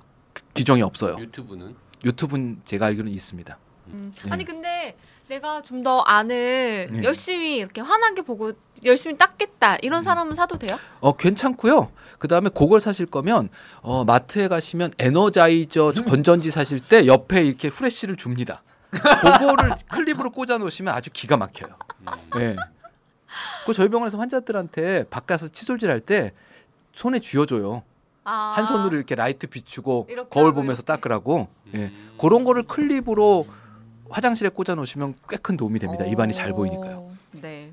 규정이 0.55 0.83
없어요. 0.83 1.17
유튜브는 1.19 1.75
유튜브는 2.05 2.61
제가 2.65 2.87
알기로는 2.87 3.13
있습니다. 3.13 3.59
음. 3.89 4.15
예. 4.27 4.31
아니 4.31 4.45
근데 4.45 4.97
내가 5.29 5.63
좀 5.63 5.83
더 5.83 6.01
안을 6.01 6.89
예. 6.93 7.03
열심히 7.03 7.57
이렇게 7.57 7.81
환하게 7.81 8.23
보고 8.23 8.53
열심히 8.85 9.17
닦겠다 9.17 9.77
이런 9.83 10.03
사람은 10.03 10.35
사도 10.35 10.59
돼요? 10.59 10.79
어 11.01 11.17
괜찮고요. 11.17 11.91
그 12.19 12.29
다음에 12.29 12.49
그걸 12.51 12.81
사실 12.81 13.07
거면 13.07 13.49
어, 13.81 14.05
마트에 14.05 14.49
가시면 14.49 14.93
에너자이저 14.99 15.93
건전지 16.07 16.51
사실 16.51 16.81
때 16.81 17.07
옆에 17.07 17.45
이렇게 17.45 17.69
후레쉬를 17.69 18.17
줍니다. 18.17 18.63
그거를 18.91 19.75
클립으로 19.91 20.31
꽂아 20.31 20.59
놓으시면 20.59 20.95
아주 20.95 21.11
기가 21.13 21.37
막혀요. 21.37 21.75
음. 22.01 22.07
예. 22.41 22.57
그 23.67 23.73
저희 23.75 23.89
병원에서 23.89 24.19
환자들한테 24.19 25.05
바깥에서 25.11 25.49
칫솔질 25.49 25.91
할 25.91 26.01
때 26.01 26.33
손에 26.95 27.19
쥐어줘요. 27.19 27.83
아. 28.25 28.55
한 28.57 28.67
손으로 28.67 28.97
이렇게 28.97 29.15
라이트 29.15 29.47
비추고 29.47 30.09
이렇게 30.11 30.29
거울 30.31 30.53
보면서 30.53 30.83
이렇게. 30.83 30.87
닦으라고. 30.87 31.49
예. 31.75 31.79
음. 31.79 32.11
그런 32.21 32.45
거를 32.45 32.63
클립으로 32.65 33.47
화장실에 34.11 34.49
꽂아 34.51 34.75
놓으시면 34.77 35.15
꽤 35.29 35.37
큰 35.39 35.57
도움이 35.57 35.79
됩니다. 35.79 36.05
어. 36.05 36.07
입안이 36.09 36.33
잘 36.33 36.53
보이니까요. 36.53 37.11
네. 37.33 37.73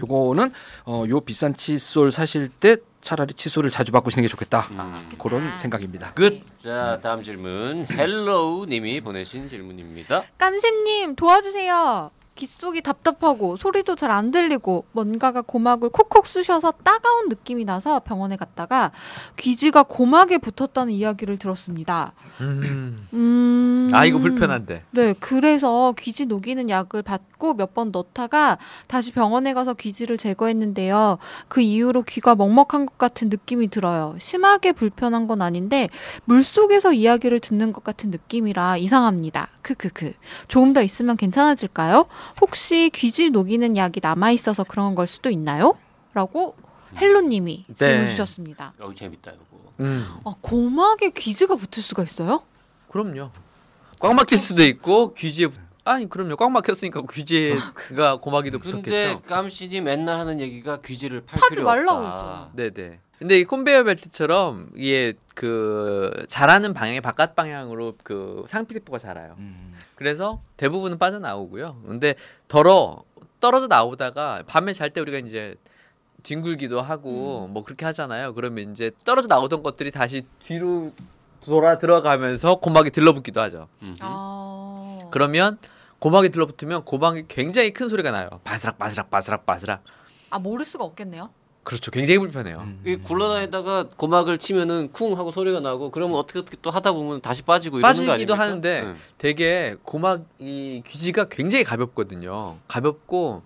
요거는 0.00 0.52
어, 0.86 1.04
요 1.08 1.20
비싼 1.20 1.54
칫솔 1.56 2.12
사실 2.12 2.48
때 2.48 2.76
차라리 3.00 3.34
칫솔을 3.34 3.70
자주 3.70 3.90
바꾸시는 3.92 4.22
게 4.22 4.28
좋겠다. 4.28 4.60
음. 4.70 5.08
그런 5.18 5.42
아. 5.46 5.58
생각입니다. 5.58 6.12
끝. 6.14 6.40
자 6.62 7.00
다음 7.02 7.22
질문 7.22 7.86
헬로우 7.90 8.66
님이 8.66 9.00
보내신 9.00 9.48
질문입니다. 9.48 10.22
깜신 10.38 10.84
님 10.84 11.14
도와주세요. 11.16 12.10
귓속이 12.38 12.82
답답하고 12.82 13.56
소리도 13.56 13.94
잘 13.96 14.08
안 14.08 14.30
들리고 14.30 14.86
뭔가가 14.92 15.42
고막을 15.42 15.90
콕콕 15.90 16.26
쑤셔서 16.26 16.72
따가운 16.82 17.28
느낌이 17.28 17.64
나서 17.66 18.00
병원에 18.00 18.36
갔다가 18.36 18.90
귀지가 19.36 19.82
고막에 19.82 20.38
붙었다는 20.38 20.92
이야기를 20.94 21.36
들었습니다. 21.36 22.12
음. 22.40 23.06
음. 23.12 23.90
아 23.92 24.04
이거 24.06 24.18
불편한데. 24.18 24.84
네, 24.92 25.14
그래서 25.20 25.92
귀지 25.98 26.24
녹이는 26.26 26.70
약을 26.70 27.02
받고 27.02 27.54
몇 27.54 27.68
번 27.74 27.90
넣다가 27.92 28.56
다시 28.86 29.12
병원에 29.12 29.52
가서 29.52 29.74
귀지를 29.74 30.16
제거했는데요. 30.16 31.18
그 31.48 31.60
이후로 31.60 32.02
귀가 32.02 32.34
먹먹한 32.34 32.86
것 32.86 32.96
같은 32.96 33.28
느낌이 33.28 33.68
들어요. 33.68 34.16
심하게 34.18 34.72
불편한 34.72 35.26
건 35.26 35.42
아닌데 35.42 35.90
물 36.24 36.42
속에서 36.42 36.94
이야기를 36.94 37.40
듣는 37.40 37.72
것 37.74 37.84
같은 37.84 38.10
느낌이라 38.10 38.78
이상합니다. 38.78 39.48
크크크. 39.62 40.14
조금 40.48 40.72
더 40.72 40.80
있으면 40.82 41.16
괜찮아질까요? 41.18 42.06
혹시 42.40 42.90
귀지 42.94 43.30
녹이는 43.30 43.76
약이 43.76 44.00
남아 44.02 44.30
있어서 44.32 44.64
그런 44.64 44.94
걸 44.94 45.06
수도 45.06 45.30
있나요? 45.30 45.74
라고 46.14 46.56
헬로님이 46.96 47.66
질문 47.74 48.00
네. 48.00 48.06
주셨습니다. 48.06 48.72
여기 48.80 48.96
재밌다 48.96 49.32
이거. 49.32 49.44
음. 49.80 50.04
아, 50.24 50.34
고막에 50.40 51.10
귀지가 51.10 51.54
붙을 51.56 51.82
수가 51.82 52.02
있어요? 52.02 52.42
그럼요. 52.90 53.30
꽉 54.00 54.14
막힐 54.14 54.38
수도 54.38 54.62
있고 54.64 55.14
귀지에 55.14 55.48
아니 55.84 56.08
그럼요. 56.08 56.36
꽉 56.36 56.50
막혔으니까 56.50 57.02
귀지가 57.10 58.16
고막이도 58.20 58.58
근데 58.58 58.80
붙었겠죠. 59.14 59.22
깜씨님 59.22 59.84
맨날 59.84 60.18
하는 60.18 60.38
얘기가 60.40 60.80
귀지를 60.82 61.22
팔 61.22 61.40
파지 61.40 61.56
필요 61.56 61.66
말라고 61.66 61.98
없다. 62.06 62.50
그랬잖아. 62.54 62.72
네네. 62.82 63.00
근데 63.18 63.38
이 63.38 63.44
컨베이어 63.44 63.82
벨트처럼 63.84 64.70
이게 64.76 65.14
그 65.34 66.24
자라는 66.28 66.72
방향이 66.72 67.00
바깥 67.00 67.34
방향으로 67.34 67.94
그 68.04 68.44
상피세포가 68.48 68.98
자라요. 69.00 69.34
음. 69.38 69.74
그래서 69.96 70.40
대부분은 70.56 70.98
빠져나오고요. 70.98 71.82
근데 71.86 72.14
덜어 72.46 73.02
떨어져 73.40 73.66
나오다가 73.66 74.44
밤에 74.46 74.72
잘 74.72 74.90
때 74.90 75.00
우리가 75.00 75.18
이제 75.18 75.56
뒹굴기도 76.22 76.80
하고 76.80 77.46
음. 77.48 77.52
뭐 77.52 77.64
그렇게 77.64 77.84
하잖아요. 77.86 78.34
그러면 78.34 78.70
이제 78.70 78.92
떨어져 79.04 79.26
나오던 79.26 79.62
것들이 79.64 79.90
다시 79.90 80.24
뒤로 80.40 80.92
돌아 81.40 81.78
들어가면서 81.78 82.56
고막에 82.56 82.90
들러붙기도 82.90 83.40
하죠. 83.42 83.68
음. 83.82 83.96
아. 84.00 84.98
그러면 85.10 85.58
고막에 85.98 86.28
들러붙으면 86.28 86.84
고막이 86.84 87.24
굉장히 87.26 87.72
큰 87.72 87.88
소리가 87.88 88.12
나요. 88.12 88.28
바스락 88.44 88.78
바스락 88.78 89.10
바스락 89.10 89.44
바스락. 89.46 89.82
아, 90.30 90.38
모를 90.38 90.64
수가 90.64 90.84
없겠네요. 90.84 91.30
그렇죠. 91.68 91.90
굉장히 91.90 92.18
불편해요. 92.18 92.60
음. 92.60 92.80
이 92.86 92.96
굴러다니다가 92.96 93.88
고막을 93.94 94.38
치면은 94.38 94.90
쿵 94.90 95.18
하고 95.18 95.30
소리가 95.30 95.60
나고 95.60 95.90
그러면 95.90 96.16
어떻게 96.16 96.38
어떻게 96.38 96.56
또 96.62 96.70
하다 96.70 96.92
보면 96.92 97.20
다시 97.20 97.42
빠지고 97.42 97.78
이러는 97.78 98.06
거 98.06 98.12
빠지기도? 98.12 98.34
하는데 98.34 98.80
응. 98.84 98.96
되게 99.18 99.76
고막 99.82 100.24
이 100.38 100.82
귀지가 100.86 101.26
굉장히 101.28 101.64
가볍거든요. 101.64 102.56
가볍고 102.68 103.42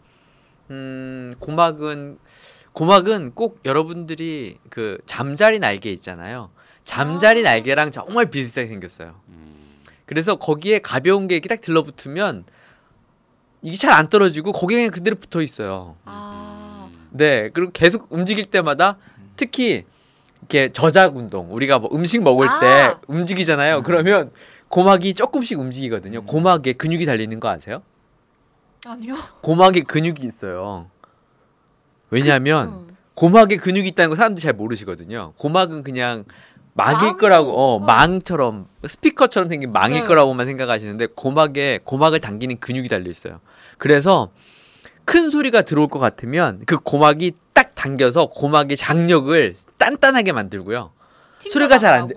음, 0.71 1.33
고막은 1.41 2.21
고막은 2.73 3.33
꼭 3.35 3.59
여러분들이 3.65 4.59
그 4.71 4.99
잠자리 5.05 5.59
날개 5.59 5.91
있잖아요. 5.91 6.51
잠자리 6.85 7.41
아. 7.41 7.51
날개랑 7.51 7.91
정말 7.91 8.31
비슷하게 8.31 8.69
생겼어요. 8.69 9.17
음. 9.31 9.81
그래서 10.07 10.37
거기에 10.37 10.79
가벼운 10.79 11.27
게 11.27 11.35
이렇게 11.35 11.49
딱 11.49 11.61
들러붙으면 11.61 12.45
이게 13.63 13.77
잘 13.77 13.91
안 13.91 14.07
떨어지고 14.07 14.53
거기에 14.53 14.79
그냥 14.79 14.91
그대로 14.93 15.17
붙어 15.17 15.43
있어요. 15.43 15.97
아. 16.05 16.42
음. 17.13 17.17
네, 17.17 17.51
그리고 17.53 17.71
계속 17.73 18.07
움직일 18.11 18.47
때마다 18.47 18.97
특히 19.37 19.85
이렇게 20.41 20.69
저작 20.71 21.17
운동, 21.17 21.53
우리가 21.55 21.79
뭐 21.79 21.91
음식 21.93 22.23
먹을 22.23 22.49
아. 22.49 22.59
때 22.61 22.95
움직이잖아요. 23.07 23.79
음. 23.79 23.83
그러면 23.83 24.31
고막이 24.69 25.15
조금씩 25.15 25.59
움직이거든요. 25.59 26.21
음. 26.21 26.27
고막에 26.27 26.73
근육이 26.73 27.07
달리는 27.07 27.39
거 27.41 27.49
아세요? 27.49 27.83
아니요. 28.87 29.17
고막에 29.43 29.83
근육이 29.83 30.23
있어요. 30.23 30.87
왜냐하면 32.11 32.69
음. 32.69 32.97
고막에 33.15 33.57
근육이 33.57 33.89
있다는 33.89 34.11
거 34.11 34.17
사람들이 34.17 34.43
잘 34.43 34.55
모르시거든요. 34.55 35.35
고막은 35.37 35.83
그냥 35.83 36.25
막일 36.75 37.09
망이고, 37.09 37.19
거라고, 37.19 37.51
어, 37.53 37.77
어. 37.77 37.79
망처럼 37.79 38.67
스피커처럼 38.85 39.49
생긴 39.51 39.73
망일 39.73 40.01
네. 40.01 40.07
거라고만 40.07 40.47
생각하시는데 40.47 41.09
고막에 41.15 41.81
고막을 41.85 42.21
당기는 42.21 42.59
근육이 42.61 42.89
달려 42.89 43.11
있어요. 43.11 43.41
그래서 43.79 44.31
큰 45.05 45.31
소리가 45.31 45.63
들어올 45.63 45.89
것 45.89 45.99
같으면 45.99 46.63
그 46.67 46.79
고막이 46.79 47.33
딱 47.53 47.75
당겨서 47.75 48.27
고막의 48.27 48.77
장력을 48.77 49.55
단단하게 49.79 50.33
만들고요. 50.33 50.93
소리가 51.39 51.79
잘 51.79 51.95
안 51.95 52.09
돼. 52.09 52.15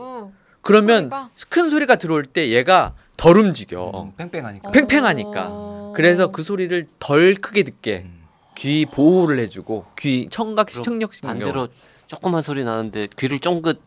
그러면 0.62 0.98
소리가? 1.04 1.30
큰 1.50 1.70
소리가 1.70 1.96
들어올 1.96 2.24
때 2.26 2.50
얘가 2.50 2.94
덜 3.18 3.38
움직여. 3.38 3.92
음, 4.06 4.14
뺑뺑하니까. 4.18 4.72
팽팽하니까. 4.72 5.48
어. 5.50 5.94
그래서 5.96 6.28
그 6.32 6.44
소리를 6.44 6.88
덜 7.00 7.36
크게 7.36 7.64
듣게 7.64 8.04
음. 8.06 8.24
귀 8.58 8.86
보호를 8.86 9.40
해주고 9.40 9.86
귀 10.00 10.28
청각 10.30 10.70
시청력 10.70 11.14
신경 11.14 11.30
반대로 11.40 11.68
조그만 12.08 12.42
소리 12.42 12.64
나는데 12.64 13.08
귀를 13.18 13.40
쫑긋 13.40 13.82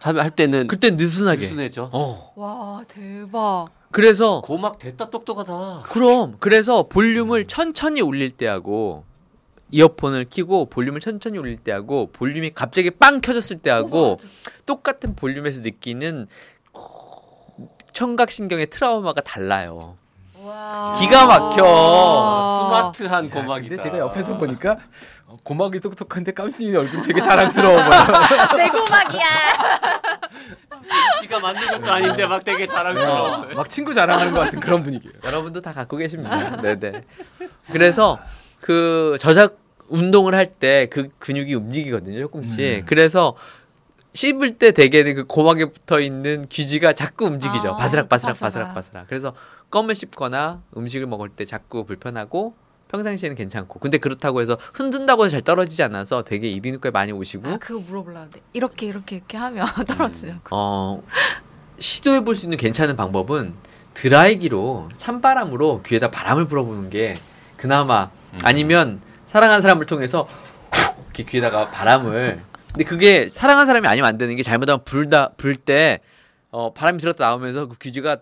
할, 0.00 0.18
할 0.20 0.30
때는 0.30 0.66
그때 0.66 0.90
느슨하게. 0.90 1.40
느슨해져. 1.42 1.88
어. 1.92 2.32
와 2.36 2.82
대박. 2.88 3.68
그래서 3.94 4.40
고막 4.40 4.80
됐다 4.80 5.08
똑똑하다. 5.08 5.84
그럼 5.84 6.34
그래서 6.40 6.82
볼륨을 6.82 7.46
천천히 7.46 8.02
올릴 8.02 8.32
때 8.32 8.48
하고 8.48 9.04
이어폰을 9.70 10.24
끼고 10.24 10.66
볼륨을 10.66 10.98
천천히 10.98 11.38
올릴 11.38 11.58
때 11.58 11.70
하고 11.70 12.10
볼륨이 12.12 12.52
갑자기 12.54 12.90
빵 12.90 13.20
켜졌을 13.20 13.60
때 13.60 13.70
하고 13.70 14.16
똑같은 14.66 15.14
볼륨에서 15.14 15.60
느끼는 15.60 16.26
청각 17.92 18.32
신경의 18.32 18.66
트라우마가 18.70 19.20
달라요. 19.20 19.96
와. 20.42 20.96
기가 20.98 21.26
막혀. 21.26 21.64
와. 21.64 22.90
스마트한 22.90 23.30
고막이다. 23.30 23.76
근데 23.76 23.82
제가 23.84 23.98
옆에서 23.98 24.36
보니까 24.38 24.72
어, 25.23 25.23
고막이 25.42 25.80
똑똑한데 25.80 26.32
깜신이 26.32 26.76
얼굴 26.76 27.02
되게 27.06 27.20
자랑스러워 27.20 27.76
보여. 27.76 27.88
내 28.56 28.68
고막이야. 28.68 29.20
지가 31.20 31.40
만든 31.40 31.68
것도 31.68 31.92
아닌데 31.92 32.26
막 32.26 32.44
되게 32.44 32.66
자랑스러워. 32.66 33.46
막 33.54 33.70
친구 33.70 33.94
자랑하는 33.94 34.32
것 34.32 34.40
같은 34.40 34.60
그런 34.60 34.82
분위기예요. 34.82 35.14
여러분도 35.24 35.60
다 35.60 35.72
갖고 35.72 35.96
계십니다. 35.96 36.56
네네. 36.60 37.02
그래서 37.72 38.18
그 38.60 39.16
저작 39.18 39.58
운동을 39.88 40.34
할 40.34 40.54
때 40.58 40.86
그 40.90 41.08
근육이 41.18 41.54
움직이거든요, 41.54 42.20
조금씩. 42.20 42.60
음. 42.60 42.82
그래서 42.86 43.34
씹을 44.14 44.58
때 44.58 44.70
대개는 44.70 45.14
그 45.14 45.24
고막에 45.24 45.66
붙어 45.66 46.00
있는 46.00 46.44
귀지가 46.48 46.92
자꾸 46.92 47.26
움직이죠. 47.26 47.70
아, 47.72 47.76
바스락 47.76 48.08
바스락 48.08 48.38
바스락. 48.38 48.50
바스락 48.68 48.74
바스락. 48.74 49.06
그래서 49.08 49.34
껌을 49.70 49.94
씹거나 49.94 50.62
음식을 50.76 51.06
먹을 51.06 51.28
때 51.30 51.44
자꾸 51.44 51.84
불편하고 51.84 52.54
평상시에는 52.98 53.34
괜찮고. 53.36 53.80
근데 53.80 53.98
그렇다고 53.98 54.40
해서 54.40 54.56
흔든다고 54.72 55.24
해서 55.24 55.32
잘 55.32 55.42
떨어지지 55.42 55.82
않아서 55.82 56.22
되게 56.22 56.48
이비인후과에 56.48 56.92
많이 56.92 57.10
오시고 57.12 57.48
아 57.48 57.56
그거 57.56 57.80
물어보려는데 57.80 58.40
이렇게 58.52 58.86
이렇게 58.86 59.16
이렇게 59.16 59.36
하면 59.36 59.66
떨어지냐고. 59.86 60.40
어, 60.52 61.02
시도해 61.78 62.20
볼 62.24 62.36
수 62.36 62.46
있는 62.46 62.56
괜찮은 62.56 62.94
방법은 62.96 63.54
드라이기로 63.94 64.90
찬바람으로 64.96 65.82
귀에다 65.84 66.10
바람을 66.10 66.46
불어보는 66.46 66.90
게 66.90 67.16
그나마 67.56 68.10
음. 68.32 68.38
아니면 68.42 69.00
사랑하는 69.26 69.62
사람을 69.62 69.86
통해서 69.86 70.28
이렇게 71.04 71.24
귀에다가 71.24 71.68
바람을 71.70 72.40
근데 72.72 72.84
그게 72.84 73.28
사랑하는 73.28 73.66
사람이 73.66 73.86
아니면 73.88 74.08
안 74.08 74.18
되는 74.18 74.34
게 74.36 74.42
잘못하면 74.42 74.84
불다 74.84 75.30
불 75.36 75.56
때 75.56 76.00
어, 76.50 76.72
바람이 76.72 76.98
들었다 76.98 77.26
나오면서 77.26 77.66
그 77.66 77.78
귀지가 77.78 78.18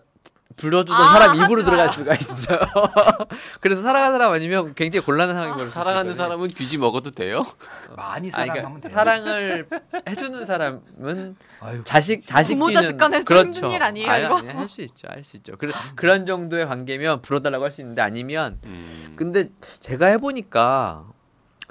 불어주던 0.57 0.95
아, 1.01 1.13
사람 1.13 1.35
입으로 1.35 1.63
들어갈. 1.63 1.89
수가 1.89 2.15
있어요. 2.15 2.59
그래서 3.61 3.81
사랑하는 3.81 4.17
사람 4.17 4.33
아니면 4.33 4.73
굉장히 4.75 5.05
곤란한 5.05 5.35
상황이 5.35 5.51
벌어질 5.53 5.69
수 5.69 5.73
사랑하는. 5.73 6.15
사람은 6.15 6.47
귀지 6.49 6.77
먹어도 6.77 7.11
돼요? 7.11 7.43
많이 7.95 8.31
아니, 8.33 8.47
사랑하면 8.47 8.81
그러니까 8.81 8.87
돼요. 8.89 8.97
사랑을 8.97 9.67
해주는 10.07 10.45
사람은 10.45 11.35
아유, 11.59 11.81
자식 11.83 12.25
자식 12.27 12.53
부모 12.53 12.71
자식 12.71 12.97
간에 12.97 13.17
좀 13.19 13.25
그렇죠. 13.25 13.47
힘든 13.47 13.71
일 13.71 13.83
아니에요, 13.83 14.09
아니, 14.11 14.25
이거? 14.25 14.37
아니, 14.37 14.47
할수 14.49 14.81
있죠, 14.81 15.07
할 15.09 15.23
수 15.23 15.37
있죠. 15.37 15.55
그런 15.57 15.73
그런 15.95 16.25
정도의 16.25 16.67
관계면 16.67 17.21
불어달라고 17.21 17.63
할 17.63 17.71
수 17.71 17.81
있는데 17.81 18.01
아니면 18.01 18.59
음. 18.65 19.13
근데 19.15 19.49
제가 19.61 20.07
해보니까 20.07 21.05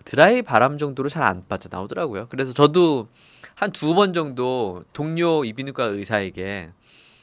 드라이 0.05 0.43
바람 0.43 0.79
정도로 0.79 1.09
잘 1.09 1.23
안 1.23 1.45
빠져 1.49 1.69
나오더라고요. 1.71 2.27
그래서 2.29 2.53
저도 2.53 3.09
한 3.55 3.71
두 3.71 3.95
번 3.95 4.13
정도 4.13 4.83
동료 4.93 5.45
이비인후과 5.45 5.85
의사에게 5.85 6.71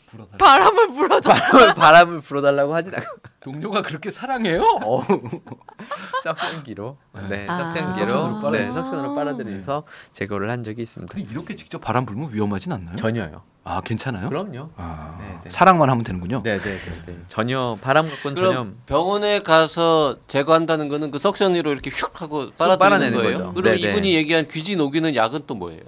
불어달라. 0.10 0.38
바람을 0.38 0.88
불어줘. 0.90 1.30
바람을, 1.30 1.74
바람을 1.76 2.20
불어달라고 2.22 2.76
하진 2.76 2.96
않고 2.96 3.08
동료가 3.42 3.82
그렇게 3.82 4.10
사랑해요? 4.12 4.62
어우. 4.84 5.04
석션기로 6.24 6.98
네 7.30 7.46
아. 7.48 7.58
석션기로 7.74 8.08
석션으로 8.08 8.52
네 8.52 8.68
빨아들여서. 8.68 8.74
석션으로 8.82 9.16
빨아들여서 9.16 9.84
제거를 10.12 10.50
한 10.50 10.64
적이 10.64 10.82
있습니다. 10.84 11.14
근데 11.14 11.30
이렇게 11.32 11.56
직접 11.56 11.80
바람 11.80 12.06
불면 12.06 12.30
위험하진 12.34 12.72
않나요? 12.72 12.96
전혀요. 12.96 13.42
아 13.64 13.82
괜찮아요? 13.82 14.30
그럼요. 14.30 14.70
아, 14.78 15.18
네, 15.20 15.40
네. 15.44 15.50
사랑만 15.52 15.90
하면 15.90 16.04
되는군요. 16.04 16.42
네 16.44 16.58
네 16.58 16.78
네. 17.06 17.18
전혀 17.28 17.78
바람 17.82 18.10
갖고는 18.10 18.36
전혀 18.36 18.50
그럼 18.50 18.78
병원에 18.88 19.40
가서 19.40 20.18
제거한다는 20.28 20.88
거는 20.90 21.12
그 21.12 21.20
석션으로 21.20 21.72
이렇게 21.72 21.90
슉 21.92 22.10
하고 22.20 22.50
빨아들이는 22.58 22.78
빨아내는 22.80 23.18
거예요? 23.18 23.38
거죠. 23.38 23.54
그럼 23.54 23.76
네네. 23.76 23.90
이분이 23.92 24.16
얘기한 24.16 24.48
귀지 24.48 24.76
녹이는 24.76 25.14
약은 25.16 25.42
또 25.46 25.56
뭐예요? 25.56 25.82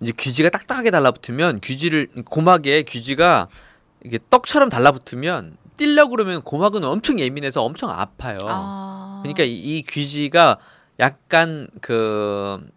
이제 0.00 0.12
귀지가 0.16 0.50
딱딱하게 0.50 0.90
달라붙으면 0.90 1.60
귀지를 1.60 2.08
고막에 2.24 2.82
귀지가 2.82 3.48
이게 4.04 4.18
떡처럼 4.30 4.68
달라붙으면 4.68 5.56
뛸려 5.76 6.10
그러면 6.10 6.42
고막은 6.42 6.84
엄청 6.84 7.18
예민해서 7.18 7.62
엄청 7.62 7.90
아파요. 7.90 8.38
아. 8.48 9.20
그러니까 9.22 9.44
이, 9.44 9.54
이 9.54 9.82
귀지가 9.82 10.58
약간 11.00 11.68
그 11.80 12.68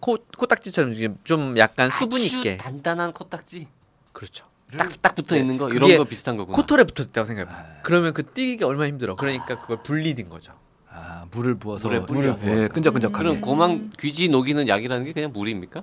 코, 0.00 0.18
코딱지처럼 0.36 0.94
좀 1.24 1.56
약간 1.58 1.90
수분 1.90 2.20
있게 2.20 2.56
단단한 2.56 3.12
코딱지 3.12 3.66
그렇죠. 4.12 4.46
딱딱 4.76 5.14
붙어 5.14 5.36
있는 5.36 5.56
거 5.56 5.70
이런 5.70 5.96
거 5.96 6.04
비슷한 6.04 6.36
거구나. 6.36 6.56
코털에 6.56 6.84
붙었다고 6.84 7.24
생각해. 7.24 7.48
봐 7.48 7.56
아. 7.56 7.82
그러면 7.82 8.12
그 8.12 8.24
뛰기가 8.24 8.66
얼마나 8.66 8.88
힘들어. 8.88 9.16
그러니까 9.16 9.60
그걸 9.60 9.82
분리된 9.82 10.28
거죠. 10.28 10.52
아, 10.90 11.24
물을 11.30 11.54
부어서 11.54 11.88
물에 11.88 12.04
뿌려 12.04 12.30
예, 12.30 12.36
부어서. 12.36 12.68
끈적끈적하게. 12.72 13.22
그럼 13.22 13.40
고막 13.40 13.78
귀지 13.98 14.28
녹이는 14.28 14.68
약이라는 14.68 15.04
게 15.04 15.12
그냥 15.12 15.32
물입니까? 15.32 15.80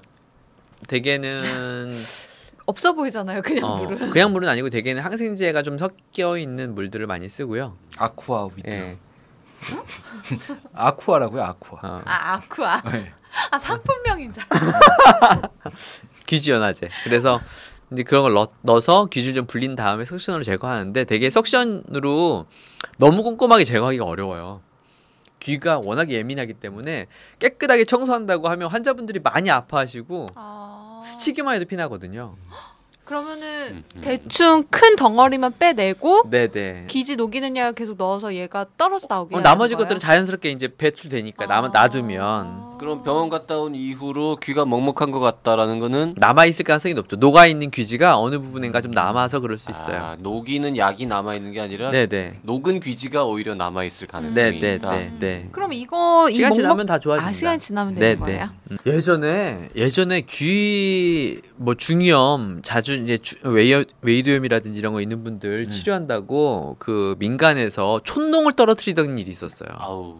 대개는 0.88 1.92
없어 2.66 2.94
보이잖아요. 2.94 3.42
그냥 3.42 3.66
어, 3.66 3.78
물은. 3.78 4.10
그냥 4.10 4.32
물은 4.34 4.48
아니고 4.50 4.70
대개는 4.70 5.02
항생제가 5.04 5.62
좀 5.64 5.78
섞여 5.78 6.38
있는 6.38 6.74
물들을 6.74 7.06
많이 7.08 7.30
쓰고요. 7.30 7.78
아쿠아 7.98 8.48
위트. 8.56 8.70
예. 8.70 8.98
아쿠아라고요, 10.74 11.42
아쿠아. 11.44 11.80
어. 11.84 12.02
아 12.06 12.34
아쿠아. 12.34 12.82
네. 12.92 13.12
아 13.52 13.60
상품명인 13.60 14.34
줄. 14.34 14.44
알았어. 14.50 15.50
귀지 16.26 16.52
연화제. 16.52 16.90
그래서 17.04 17.40
이제 17.92 18.04
그런 18.04 18.24
걸 18.24 18.34
넣, 18.34 18.50
넣어서 18.62 19.06
귀지를 19.06 19.36
좀 19.36 19.46
불린 19.46 19.76
다음에 19.76 20.06
석션으로 20.06 20.44
제거하는데 20.44 21.04
되게 21.06 21.30
석션으로 21.30 22.46
너무 22.98 23.24
꼼꼼하게 23.24 23.64
제거하기가 23.64 24.06
어려워요. 24.06 24.62
귀가 25.40 25.78
워낙 25.80 26.10
예민하기 26.10 26.56
때문에 26.56 27.06
깨끗하게 27.40 27.86
청소한다고 27.86 28.50
하면 28.50 28.70
환자분들이 28.70 29.20
많이 29.20 29.52
아파하시고 29.52 30.28
아. 30.36 30.75
스치기만 31.06 31.56
해도 31.56 31.66
피나거든요. 31.66 32.36
그러면은 33.06 33.68
음, 33.72 33.84
음. 33.96 34.02
대충 34.02 34.64
큰 34.70 34.96
덩어리만 34.96 35.54
빼내고 35.60 36.24
네네. 36.30 36.86
기지 36.88 37.16
녹이는 37.16 37.56
약을 37.56 37.74
계속 37.74 37.98
넣어서 37.98 38.34
얘가 38.34 38.66
떨어져 38.78 39.06
나오게. 39.10 39.36
어, 39.36 39.42
나머지 39.42 39.76
거예요? 39.76 39.84
것들은 39.84 40.00
자연스럽게 40.00 40.50
이제 40.50 40.68
배출되니까 40.76 41.46
남, 41.46 41.66
아. 41.66 41.68
놔두면 41.68 42.78
그럼 42.80 43.04
병원 43.04 43.30
갔다 43.30 43.58
온 43.58 43.74
이후로 43.76 44.38
귀가 44.38 44.66
먹먹한 44.66 45.12
것 45.12 45.20
같다라는 45.20 45.80
거는 45.80 46.16
남아 46.18 46.46
있을 46.46 46.66
가능성이 46.66 46.94
높죠. 46.96 47.16
녹아 47.16 47.46
있는 47.46 47.70
귀지가 47.72 48.18
어느 48.20 48.40
부분인가 48.40 48.82
좀 48.82 48.92
남아서 48.92 49.40
그럴 49.40 49.58
수 49.60 49.72
있어요. 49.72 49.98
아, 49.98 50.16
녹이는 50.20 50.76
약이 50.76 51.06
남아 51.06 51.36
있는 51.36 51.52
게 51.54 51.62
아니라 51.62 51.92
네네. 51.92 52.40
녹은 52.42 52.80
귀지가 52.82 53.24
오히려 53.24 53.56
남아 53.56 53.84
있을 53.86 54.08
가능성이 54.08 54.60
네네네. 54.60 54.76
있다. 54.76 54.92
네, 54.92 55.14
네. 55.20 55.50
그럼 55.52 55.74
이거 55.74 56.28
이 56.30 56.34
시간 56.34 56.50
먹먹 56.50 56.62
지나면 56.62 56.86
다 56.88 57.00
좋아집니다. 57.00 57.30
아 57.30 57.32
시간 57.32 57.60
지나면 57.60 57.96
되는 57.96 58.20
네네. 58.20 58.20
거예요? 58.20 58.50
음. 58.72 58.78
예전에 58.86 59.70
예전에 59.76 60.22
귀 60.22 61.42
뭐 61.58 61.76
중이염 61.76 62.62
자주 62.64 62.95
이제 63.04 63.18
주, 63.18 63.36
외이, 63.44 63.86
외이도염이라든지 64.02 64.78
이런 64.80 64.94
거 64.94 65.02
있는 65.02 65.24
분들 65.24 65.66
음. 65.68 65.70
치료한다고 65.70 66.76
그 66.80 67.16
민간에서 67.20 68.02
촛농을 68.04 68.54
떨어뜨리던 68.54 69.18
일이 69.18 69.32
있었어요. 69.32 69.70
아우 69.78 70.18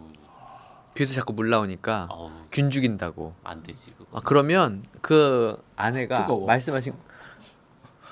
귀에서 0.96 1.14
자꾸 1.14 1.34
물 1.34 1.50
나오니까 1.50 2.08
아우 2.12 2.30
균 2.52 2.70
죽인다고. 2.70 3.34
안 3.44 3.64
되지 3.64 3.92
그거. 3.98 4.18
아 4.18 4.22
그러면 4.24 4.84
그 5.02 5.58
아내가 5.76 6.16
뜨거워. 6.16 6.46
말씀하신 6.48 6.94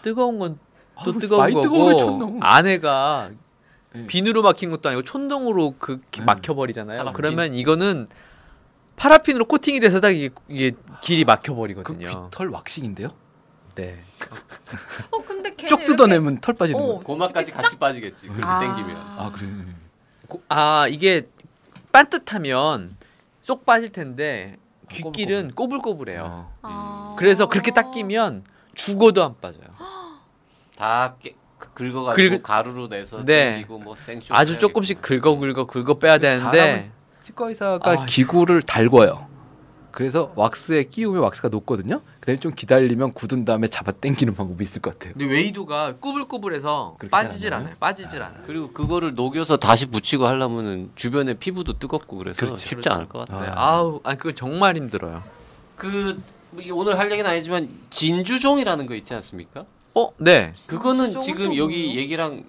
뜨거운 0.02 0.40
건 0.40 0.58
또 1.04 1.18
뜨거운 1.18 1.52
거고. 2.20 2.38
아내가 2.42 3.32
네. 3.94 4.08
비누로 4.08 4.42
막힌 4.44 4.70
것도 4.70 4.90
아니고 4.90 5.04
촌농으로 5.04 5.76
그 5.80 6.02
네. 6.12 6.24
막혀버리잖아요. 6.24 6.98
파라핀? 7.00 7.14
그러면 7.16 7.56
이거는 7.56 8.08
파라핀으로 8.96 9.46
코팅이 9.46 9.80
돼서 9.80 10.00
딱 10.00 10.12
이게, 10.12 10.30
이게 10.48 10.72
길이 11.02 11.24
그 11.24 11.28
막혀버리거든요. 11.32 12.30
귀털 12.30 12.50
왁싱인데요? 12.50 13.10
네. 13.76 14.04
어 15.12 15.24
근데 15.24 15.54
걔는 15.56 15.70
쪽 15.70 15.86
뜯어내면 15.86 16.40
털 16.42 16.56
빠지는 16.56 16.80
어. 16.80 16.86
거. 16.86 17.00
고막까지 17.00 17.52
같이 17.52 17.78
빠지겠지. 17.78 18.28
그렇게 18.28 18.46
아. 18.46 18.60
땡기면. 18.60 18.96
아 18.98 19.32
그래. 19.36 19.48
고- 20.28 20.42
아 20.50 20.88
이게 20.90 21.28
반듯하면 21.92 22.96
쏙 23.42 23.66
빠질 23.66 23.92
텐데 23.92 24.58
귓길은 24.90 25.54
꼬불꼬불 25.56 26.10
해요. 26.10 26.52
아. 26.62 27.16
그래서 27.18 27.48
그렇게 27.48 27.72
딱 27.72 27.92
끼면 27.92 28.44
죽어도 28.76 29.24
안 29.24 29.36
빠져요. 29.40 29.64
다 30.78 31.16
깨, 31.22 31.36
그- 31.58 31.70
긁어가지고 31.74 32.38
긁- 32.38 32.44
가루로 32.44 32.88
내서 32.88 33.24
네. 33.24 33.54
땡기고 33.56 33.80
뭐 33.80 33.96
생쇼 33.96 34.34
아주 34.36 34.60
조금씩 34.60 35.02
긁어 35.02 35.36
긁어 35.36 35.66
긁어 35.66 35.94
빼야 35.96 36.18
되는데 36.18 36.58
잘하면 36.58 36.92
치과 37.22 37.48
의사가 37.48 37.92
아, 37.92 38.06
기구를 38.06 38.62
달궈요. 38.64 39.28
그래서 39.94 40.34
왁스에 40.36 40.86
끼우면 40.86 41.22
왁스가 41.22 41.50
녹거든요. 41.50 42.02
그다음에 42.20 42.40
좀 42.40 42.52
기다리면 42.56 43.14
굳은 43.14 43.46
다음에 43.46 43.68
잡아 43.68 43.92
당기는 43.92 44.34
방법이 44.34 44.64
있을 44.64 44.82
것 44.82 44.98
같아요. 44.98 45.14
근데 45.14 45.26
웨이도가 45.32 45.98
꾸불꾸불해서 45.98 46.98
빠지질? 47.12 47.54
않아요. 47.54 47.76
빠지질 47.80 48.24
않아요. 48.24 48.42
그리고 48.48 48.72
그거를 48.72 49.14
녹여서 49.14 49.58
다시 49.58 49.86
붙이고 49.86 50.26
하려면은 50.26 50.90
주변에 50.96 51.36
피부도 51.36 51.74
뜨겁고 51.78 52.18
그래서 52.18 52.38
그렇죠. 52.38 52.58
쉽지 52.58 52.90
않을 52.90 53.08
것 53.08 53.20
같아요. 53.20 53.42
네. 53.42 53.48
아. 53.50 53.74
아우, 53.74 54.02
아니 54.04 54.18
그거 54.18 54.34
정말 54.34 54.76
힘들어요. 54.76 55.22
그 55.76 56.20
오늘 56.72 56.98
할 56.98 57.12
얘기는 57.12 57.30
아니지만 57.30 57.70
진주종이라는 57.92 58.88
거 58.88 58.96
있지 58.96 59.14
않습니까? 59.14 59.66
어, 59.94 60.10
네. 60.18 60.54
그거는 60.66 61.20
지금 61.20 61.50
또 61.50 61.58
여기? 61.58 61.96
얘기랑 61.96 62.46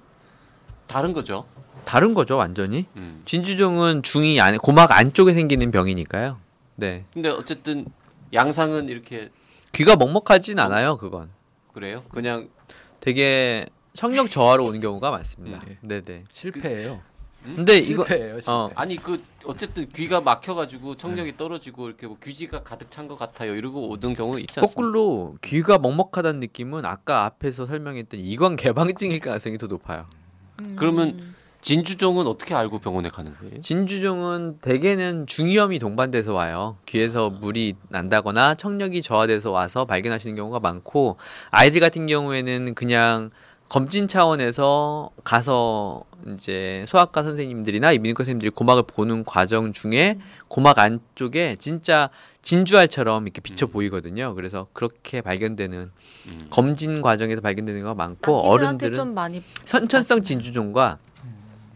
다른 0.86 1.12
거죠. 1.12 1.44
다른 1.84 2.14
거죠, 2.14 2.38
완전히. 2.38 2.86
음. 2.96 3.20
진주종은 3.26 4.02
중이 4.02 4.40
안에 4.40 4.56
고막 4.56 4.92
안쪽에 4.92 5.34
생기는 5.34 5.70
병이니까요. 5.70 6.38
네. 6.76 7.04
근데 7.12 7.28
어쨌든 7.28 7.86
양상은 8.32 8.88
이렇게 8.88 9.30
귀가 9.72 9.96
먹먹하진 9.96 10.58
않아요, 10.58 10.96
그건. 10.96 11.30
그래요. 11.72 12.04
그냥 12.10 12.48
되게 13.00 13.66
청력 13.92 14.30
저하로 14.30 14.66
오는 14.66 14.80
경우가 14.80 15.10
많습니다. 15.10 15.60
네. 15.66 15.78
네, 15.82 16.00
네. 16.00 16.24
실패예요. 16.32 17.00
근데 17.44 17.76
이거 17.76 18.04
실패예요. 18.06 18.40
실패. 18.40 18.50
어, 18.50 18.70
아니 18.74 18.96
그 18.96 19.18
어쨌든 19.44 19.86
귀가 19.90 20.20
막혀가지고 20.22 20.96
청력이 20.96 21.36
떨어지고 21.36 21.88
이렇게 21.88 22.06
뭐 22.06 22.16
귀지가 22.22 22.62
가득 22.62 22.90
찬 22.90 23.06
것 23.06 23.18
같아요. 23.18 23.54
이러고 23.54 23.90
오는 23.90 24.14
경우 24.14 24.40
있지 24.40 24.60
않습니까? 24.60 24.66
거꾸로 24.66 25.36
귀가 25.42 25.78
먹먹하다는 25.78 26.40
느낌은 26.40 26.86
아까 26.86 27.24
앞에서 27.26 27.66
설명했던 27.66 28.18
이관 28.20 28.56
개방증일 28.56 29.20
가능성이 29.20 29.58
더 29.58 29.66
높아요. 29.66 30.06
음. 30.62 30.74
그러면 30.76 31.33
진주종은 31.64 32.26
어떻게 32.26 32.54
알고 32.54 32.78
병원에 32.78 33.08
가는 33.08 33.34
거예요? 33.40 33.62
진주종은 33.62 34.58
대개는 34.60 35.26
중이염이 35.26 35.78
동반돼서 35.78 36.34
와요. 36.34 36.76
귀에서 36.84 37.30
물이 37.30 37.76
난다거나 37.88 38.54
청력이 38.56 39.00
저하돼서 39.00 39.50
와서 39.50 39.86
발견하시는 39.86 40.36
경우가 40.36 40.60
많고 40.60 41.16
아이들 41.50 41.80
같은 41.80 42.06
경우에는 42.06 42.74
그냥 42.74 43.30
검진 43.70 44.08
차원에서 44.08 45.08
가서 45.24 46.04
이제 46.34 46.84
소아과 46.86 47.22
선생님들이나 47.22 47.92
이비인후과 47.92 48.24
선생님들이 48.24 48.50
고막을 48.50 48.82
보는 48.82 49.24
과정 49.24 49.72
중에 49.72 50.18
고막 50.48 50.78
안쪽에 50.78 51.56
진짜 51.58 52.10
진주알처럼 52.42 53.24
이렇게 53.24 53.40
비쳐 53.40 53.64
음. 53.64 53.72
보이거든요. 53.72 54.34
그래서 54.34 54.66
그렇게 54.74 55.22
발견되는 55.22 55.90
음. 56.26 56.46
검진 56.50 57.00
과정에서 57.00 57.40
발견되는 57.40 57.80
경우가 57.80 57.96
많고 57.96 58.36
어른들은 58.40 58.92
좀 58.92 59.14
많이 59.14 59.42
선천성 59.64 60.24
진주종과 60.24 60.98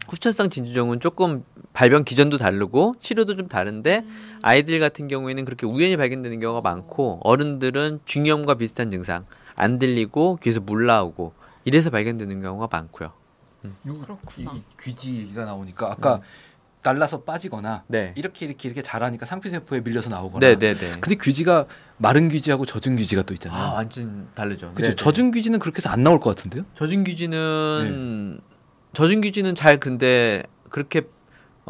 후천성 0.08 0.50
진주종은 0.50 1.00
조금 1.00 1.44
발병 1.72 2.04
기전도 2.04 2.38
다르고 2.38 2.94
치료도 2.98 3.36
좀 3.36 3.48
다른데 3.48 4.04
아이들 4.42 4.80
같은 4.80 5.06
경우에는 5.08 5.44
그렇게 5.44 5.66
우연히 5.66 5.96
발견되는 5.96 6.40
경우가 6.40 6.62
많고 6.62 7.20
어른들은 7.22 8.00
중이염과 8.04 8.54
비슷한 8.54 8.90
증상 8.90 9.26
안 9.54 9.78
들리고 9.78 10.38
귀에서 10.42 10.60
물 10.60 10.86
나오고 10.86 11.34
이래서 11.64 11.90
발견되는 11.90 12.40
경우가 12.40 12.68
많고요. 12.70 13.12
그렇구나. 13.84 14.52
이 14.54 14.62
귀지 14.80 15.18
얘기가 15.18 15.44
나오니까 15.44 15.90
아까 15.90 16.20
날라서 16.80 17.22
빠지거나 17.22 17.84
네. 17.88 18.14
이렇게 18.16 18.46
이렇게 18.46 18.68
이렇게 18.68 18.82
자라니까 18.82 19.26
상피세포에 19.26 19.80
밀려서 19.80 20.08
나오거나. 20.10 20.46
네, 20.46 20.56
네, 20.56 20.74
네. 20.74 20.92
근데 21.00 21.16
귀지가 21.20 21.66
마른 21.98 22.28
귀지하고 22.28 22.64
젖은 22.64 22.96
귀지가 22.96 23.22
또 23.22 23.34
있잖아요. 23.34 23.60
아, 23.60 23.72
완전 23.74 24.28
다르죠. 24.34 24.72
그죠? 24.74 24.82
네, 24.82 24.90
네. 24.90 24.96
젖은 24.96 25.32
귀지는 25.32 25.58
그렇게 25.58 25.78
해서 25.78 25.90
안 25.90 26.02
나올 26.02 26.20
것 26.20 26.34
같은데요? 26.34 26.64
젖은 26.76 27.04
귀지는 27.04 28.40
젖은 28.92 29.20
귀지는 29.20 29.54
잘 29.54 29.78
근데 29.78 30.42
그렇게 30.70 31.02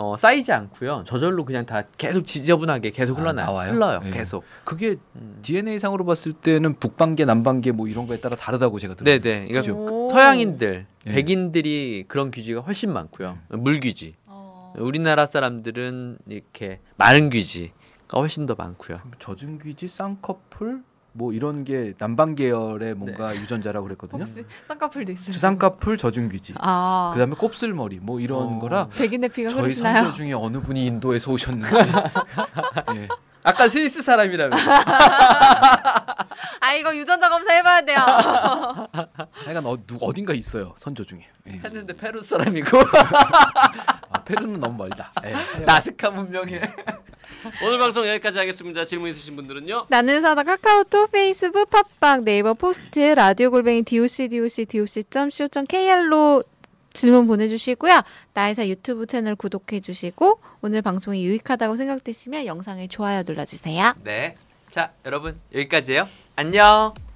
어, 0.01 0.17
쌓이지 0.17 0.53
않고요. 0.53 1.03
저절로 1.09 1.45
그냥 1.45 1.67
다 1.67 1.83
계속 1.99 2.25
지저분하게 2.25 2.93
계속 2.93 3.19
아, 3.19 3.21
흘러나요. 3.21 3.47
나와요? 3.47 3.73
흘러요. 3.73 4.01
네. 4.05 4.11
계속. 4.13 4.45
그게 4.63 4.95
음. 5.17 5.41
DNA 5.43 5.81
상으로 5.81 6.05
봤을 6.05 6.33
때는 6.33 6.75
북방계, 6.75 7.25
남방계 7.25 7.73
뭐 7.73 7.89
이런 7.89 8.07
거에 8.07 8.21
따라 8.21 8.37
다르다고 8.37 8.79
제가 8.79 8.95
들었어요. 8.95 9.21
네, 9.21 9.41
네. 9.41 9.49
그러니까 9.49 9.75
오. 9.75 10.09
서양인들, 10.11 10.87
예. 11.09 11.13
백인들이 11.13 12.05
그런 12.07 12.31
귀지가 12.31 12.61
훨씬 12.61 12.93
많고요. 12.93 13.39
물귀지. 13.49 14.15
어. 14.27 14.73
우리나라 14.79 15.27
사람들은 15.27 16.19
이렇게 16.29 16.79
마른 16.97 17.29
귀지가 17.29 17.73
훨씬 18.13 18.47
더 18.47 18.55
많고요. 18.57 19.01
젖은 19.19 19.59
귀지, 19.59 19.89
쌍꺼풀 19.89 20.85
뭐 21.13 21.33
이런 21.33 21.65
게 21.65 21.95
남방 21.99 22.35
계열의 22.35 22.95
뭔가 22.95 23.35
유전자라고 23.35 23.87
그랬거든요. 23.87 24.21
혹시 24.21 24.45
쌍꺼풀도 24.69 25.13
있어요? 25.13 25.37
쌍꺼풀, 25.37 25.97
젖은 25.97 26.29
귀지. 26.31 26.55
아. 26.59 27.11
그다음에 27.15 27.35
곱슬머리 27.35 27.99
뭐 28.01 28.21
이런 28.21 28.57
어. 28.57 28.59
거라 28.59 28.89
백인의 28.89 29.31
피가 29.31 29.51
저희 29.51 29.61
흐르시나요? 29.63 30.03
선조 30.05 30.17
중에 30.17 30.33
어느 30.33 30.61
분이 30.61 30.87
인도에서 30.87 31.33
오셨는지 31.33 31.75
예. 32.95 33.09
아까 33.45 33.67
스위스 33.69 34.03
사람이라며. 34.03 34.55
아 36.61 36.75
이거 36.79 36.95
유전자 36.95 37.29
검사 37.31 37.53
해봐야 37.55 37.81
돼요. 37.83 37.99
하여간 39.33 39.65
어, 39.67 39.77
누, 39.87 39.97
어딘가 40.03 40.35
있어요 40.35 40.75
선조 40.77 41.05
중에 41.05 41.27
예. 41.49 41.53
했는데 41.53 41.95
페루 41.95 42.21
사람이고 42.23 42.79
아, 44.11 44.23
페루는 44.25 44.61
너무 44.61 44.77
멀다 44.77 45.13
예. 45.25 45.33
나스카 45.65 46.11
문명에. 46.11 46.61
오늘 47.65 47.79
방송 47.79 48.07
여기까지 48.07 48.39
하겠습니다. 48.39 48.85
질문 48.85 49.11
있으신 49.11 49.37
분들은요. 49.37 49.87
나는 49.89 50.23
의사다 50.23 50.43
카카오톡, 50.43 51.11
페이스북, 51.13 51.71
팟빵, 51.71 52.25
네이버 52.25 52.55
포스트, 52.55 52.99
라디오 52.99 53.51
골뱅이 53.51 53.83
doc 53.83 54.09
doc 54.09 55.05
doc 55.11 55.41
co 55.51 55.65
kr로 55.69 56.43
질문 56.93 57.27
보내주시고요. 57.27 58.03
나의사 58.35 58.67
유튜브 58.67 59.07
채널 59.07 59.37
구독해주시고 59.37 60.41
오늘 60.63 60.83
방송이 60.83 61.25
유익하다고 61.25 61.77
생각되시면 61.77 62.47
영상에 62.47 62.89
좋아요 62.89 63.23
눌러주세요. 63.25 63.95
네. 64.03 64.35
자, 64.71 64.93
여러분 65.05 65.39
여기까지예요. 65.55 66.09
안녕. 66.37 67.08